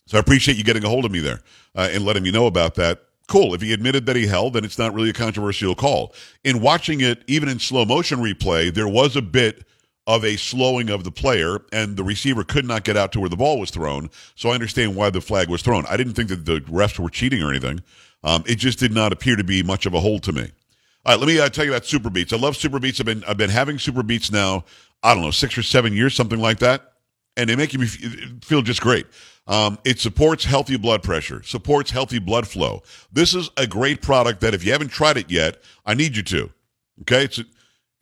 So 0.07 0.17
I 0.17 0.19
appreciate 0.19 0.57
you 0.57 0.63
getting 0.63 0.83
a 0.83 0.89
hold 0.89 1.05
of 1.05 1.11
me 1.11 1.19
there 1.19 1.41
uh, 1.75 1.89
and 1.91 2.03
letting 2.03 2.23
me 2.23 2.31
know 2.31 2.45
about 2.45 2.75
that. 2.75 3.03
Cool. 3.27 3.53
If 3.53 3.61
he 3.61 3.71
admitted 3.71 4.05
that 4.07 4.17
he 4.17 4.27
held, 4.27 4.53
then 4.53 4.65
it's 4.65 4.77
not 4.77 4.93
really 4.93 5.09
a 5.09 5.13
controversial 5.13 5.75
call. 5.75 6.13
In 6.43 6.59
watching 6.59 6.99
it, 6.99 7.23
even 7.27 7.47
in 7.47 7.57
slow 7.57 7.85
motion 7.85 8.19
replay, 8.19 8.73
there 8.73 8.87
was 8.87 9.15
a 9.15 9.21
bit 9.21 9.65
of 10.05 10.25
a 10.25 10.35
slowing 10.35 10.89
of 10.89 11.03
the 11.03 11.11
player, 11.11 11.59
and 11.71 11.95
the 11.95 12.03
receiver 12.03 12.43
could 12.43 12.65
not 12.65 12.83
get 12.83 12.97
out 12.97 13.11
to 13.13 13.19
where 13.19 13.29
the 13.29 13.37
ball 13.37 13.59
was 13.59 13.71
thrown. 13.71 14.09
So 14.35 14.49
I 14.49 14.53
understand 14.53 14.95
why 14.95 15.09
the 15.09 15.21
flag 15.21 15.49
was 15.49 15.61
thrown. 15.61 15.85
I 15.87 15.97
didn't 15.97 16.13
think 16.13 16.29
that 16.29 16.45
the 16.45 16.59
refs 16.61 16.99
were 16.99 17.09
cheating 17.09 17.41
or 17.41 17.49
anything. 17.49 17.81
Um, 18.23 18.43
it 18.45 18.55
just 18.55 18.79
did 18.79 18.91
not 18.91 19.13
appear 19.13 19.35
to 19.35 19.43
be 19.43 19.63
much 19.63 19.85
of 19.85 19.93
a 19.93 19.99
hold 19.99 20.23
to 20.23 20.33
me. 20.33 20.51
All 21.05 21.13
right, 21.13 21.19
let 21.19 21.27
me 21.27 21.39
uh, 21.39 21.49
tell 21.49 21.65
you 21.65 21.71
about 21.71 21.85
Super 21.85 22.09
Beets. 22.09 22.31
I 22.31 22.37
love 22.37 22.55
Super 22.55 22.79
Beets. 22.79 22.99
I've 22.99 23.05
been 23.05 23.23
I've 23.25 23.37
been 23.37 23.49
having 23.49 23.77
Super 23.77 24.03
Beets 24.03 24.31
now. 24.31 24.63
I 25.01 25.13
don't 25.13 25.23
know 25.23 25.31
six 25.31 25.57
or 25.57 25.63
seven 25.63 25.93
years, 25.93 26.15
something 26.15 26.39
like 26.39 26.59
that, 26.59 26.93
and 27.35 27.49
they 27.49 27.57
make 27.57 27.75
f- 27.75 27.97
feel 28.41 28.61
just 28.61 28.79
great. 28.79 29.05
Um, 29.45 29.77
it 29.83 29.99
supports 29.99 30.45
healthy 30.45 30.77
blood 30.77 31.03
pressure, 31.03 31.43
supports 31.43 31.91
healthy 31.91 32.19
blood 32.19 32.47
flow. 32.47 32.83
This 33.11 33.35
is 33.35 33.49
a 33.57 33.67
great 33.67 34.01
product 34.01 34.39
that 34.41 34.53
if 34.53 34.63
you 34.63 34.71
haven't 34.71 34.89
tried 34.89 35.17
it 35.17 35.29
yet, 35.29 35.61
I 35.85 35.93
need 35.93 36.15
you 36.15 36.23
to. 36.23 36.49
Okay, 37.01 37.25
it's 37.25 37.41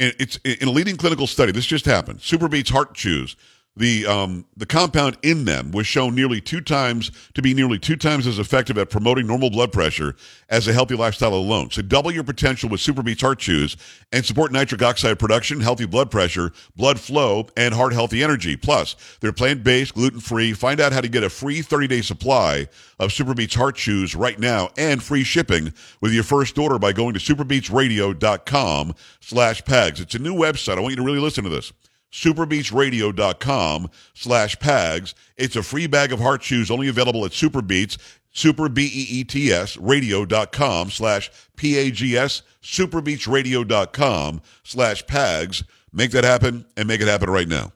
it's 0.01 0.37
in 0.43 0.67
a 0.67 0.71
leading 0.71 0.97
clinical 0.97 1.27
study. 1.27 1.51
This 1.51 1.65
just 1.65 1.85
happened. 1.85 2.19
Superbeets 2.19 2.69
heart 2.69 2.93
chews. 2.93 3.35
The 3.77 4.05
um, 4.05 4.45
the 4.57 4.65
compound 4.65 5.17
in 5.23 5.45
them 5.45 5.71
was 5.71 5.88
shown 5.88 6.13
nearly 6.13 6.41
two 6.41 6.60
times 6.60 7.10
to 7.36 7.41
be 7.41 7.53
nearly 7.53 7.79
two 7.79 7.95
times 7.95 8.27
as 8.27 8.38
effective 8.38 8.77
at 8.77 8.89
promoting 8.89 9.25
normal 9.25 9.49
blood 9.49 9.71
pressure 9.71 10.13
as 10.49 10.67
a 10.67 10.73
healthy 10.73 10.95
lifestyle 10.95 11.34
alone. 11.34 11.71
So 11.71 11.81
double 11.81 12.12
your 12.12 12.25
potential 12.25 12.67
with 12.67 12.81
Superbeets 12.81 13.21
heart 13.21 13.39
chews 13.39 13.77
and 14.12 14.25
support 14.25 14.51
nitric 14.51 14.81
oxide 14.81 15.19
production, 15.19 15.62
healthy 15.62 15.86
blood 15.86 16.12
pressure, 16.12 16.51
blood 16.75 16.99
flow, 16.99 17.47
and 17.55 17.73
heart 17.73 17.93
healthy 17.93 18.21
energy. 18.21 18.57
Plus, 18.57 18.97
they're 19.21 19.31
plant 19.31 19.63
based, 19.63 19.93
gluten 19.93 20.19
free. 20.19 20.51
Find 20.51 20.81
out 20.81 20.91
how 20.91 20.99
to 20.99 21.07
get 21.07 21.23
a 21.23 21.29
free 21.29 21.62
30 21.62 21.88
day 21.88 22.01
supply 22.01 22.67
of 22.99 23.12
Superbeets 23.12 23.55
heart 23.55 23.77
chews 23.77 24.15
right 24.15 24.38
now 24.38 24.69
and 24.77 25.01
free 25.01 25.23
shipping 25.23 25.73
with 26.01 26.12
your 26.12 26.23
first 26.23 26.57
order 26.57 26.77
by 26.77 26.91
going 26.91 27.13
to 27.13 27.21
superbeetsradio.com 27.21 28.95
slash 29.21 29.63
pags. 29.63 30.01
It's 30.01 30.15
a 30.15 30.19
new 30.19 30.36
website. 30.36 30.77
I 30.77 30.81
want 30.81 30.91
you 30.91 30.97
to 30.97 31.03
really 31.03 31.19
listen 31.19 31.45
to 31.45 31.49
this 31.49 31.71
superbeetsradio.com 32.12 33.89
slash 34.13 34.58
pags. 34.58 35.13
It's 35.38 35.56
a 35.56 35.63
free 35.63 35.88
bag 35.88 36.12
of 36.12 36.19
heart 36.19 36.41
chews 36.41 36.69
only 36.69 36.88
available 36.88 37.26
at 37.26 37.32
Superbeets, 37.32 37.97
super 38.32 38.69
B-E-E-T-S, 38.69 39.78
radio.com 39.78 40.89
slash 40.89 41.32
P-A-G-S, 41.56 42.41
superbeetsradio.com 42.62 44.41
slash 44.63 45.06
pags. 45.06 45.63
Make 45.93 46.12
that 46.12 46.24
happen 46.24 46.65
and 46.78 46.88
make 46.88 47.02
it 47.02 47.08
happen 47.08 47.30
right 47.30 47.47
now. 47.47 47.71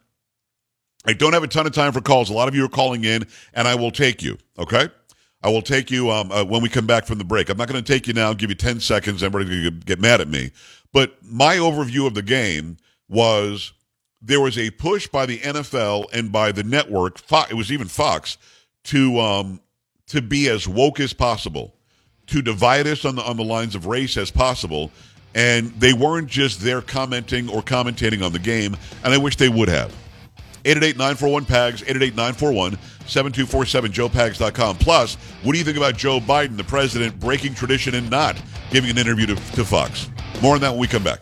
I 1.08 1.13
don't 1.13 1.34
have 1.34 1.43
a 1.43 1.48
ton 1.48 1.67
of 1.67 1.74
time 1.74 1.91
for 1.91 2.02
calls. 2.02 2.30
A 2.30 2.34
lot 2.34 2.48
of 2.48 2.56
you 2.56 2.65
are 2.65 2.69
calling 2.69 3.04
in, 3.04 3.28
and 3.54 3.67
I 3.67 3.76
will 3.76 3.91
take 3.91 4.24
you, 4.24 4.38
okay? 4.58 4.89
I 5.43 5.50
will 5.50 5.62
take 5.62 5.91
you 5.91 6.10
um, 6.10 6.32
uh, 6.32 6.43
when 6.43 6.63
we 6.63 6.69
come 6.69 6.88
back 6.88 7.06
from 7.06 7.19
the 7.19 7.24
break. 7.24 7.50
I'm 7.50 7.58
not 7.58 7.67
going 7.67 7.84
to 7.84 7.93
take 7.93 8.08
you 8.08 8.13
now, 8.13 8.34
give 8.34 8.50
you 8.50 8.56
10 8.56 8.80
seconds. 8.80 9.21
Everybody's 9.21 9.62
going 9.62 9.80
to 9.80 9.86
get 9.86 10.00
mad 10.00 10.19
at 10.19 10.28
me. 10.28 10.52
But 10.91 11.17
my 11.21 11.58
overview 11.58 12.08
of 12.08 12.15
the 12.15 12.24
game 12.24 12.78
was 13.08 13.74
there 14.25 14.41
was 14.41 14.57
a 14.57 14.71
push 14.71 15.07
by 15.07 15.25
the 15.25 15.38
NFL 15.39 16.07
and 16.11 16.31
by 16.31 16.51
the 16.51 16.63
network. 16.63 17.19
Fox, 17.19 17.51
it 17.51 17.53
was 17.53 17.71
even 17.71 17.88
Fox 17.88 18.38
to 18.85 19.19
um, 19.19 19.61
to 20.07 20.21
be 20.21 20.49
as 20.49 20.67
woke 20.67 20.99
as 20.99 21.13
possible, 21.13 21.75
to 22.27 22.41
divide 22.41 22.88
us 22.88 23.05
on 23.05 23.15
the 23.15 23.21
on 23.21 23.38
the 23.38 23.43
lines 23.43 23.75
of 23.75 23.85
race 23.85 24.17
as 24.17 24.31
possible, 24.31 24.91
and 25.35 25.69
they 25.79 25.93
weren't 25.93 26.27
just 26.27 26.61
there 26.61 26.81
commenting 26.81 27.49
or 27.49 27.61
commentating 27.61 28.25
on 28.25 28.33
the 28.33 28.39
game. 28.39 28.75
And 29.03 29.13
I 29.13 29.17
wish 29.17 29.35
they 29.35 29.49
would 29.49 29.69
have. 29.69 29.95
888-941-PAGS, 30.63 31.83
888-941-7247, 31.83 32.77
joepags.com. 33.89 34.77
Plus, 34.77 35.13
what 35.43 35.51
do 35.51 35.59
you 35.59 35.63
think 35.63 35.77
about 35.77 35.95
Joe 35.95 36.19
Biden, 36.19 36.57
the 36.57 36.63
president, 36.63 37.19
breaking 37.19 37.53
tradition 37.53 37.93
and 37.93 38.09
not 38.09 38.41
giving 38.71 38.89
an 38.89 38.97
interview 38.97 39.27
to, 39.27 39.35
to 39.35 39.63
Fox? 39.63 40.09
More 40.41 40.55
on 40.55 40.61
that 40.61 40.71
when 40.71 40.79
we 40.79 40.88
come 40.88 41.03
back. 41.03 41.21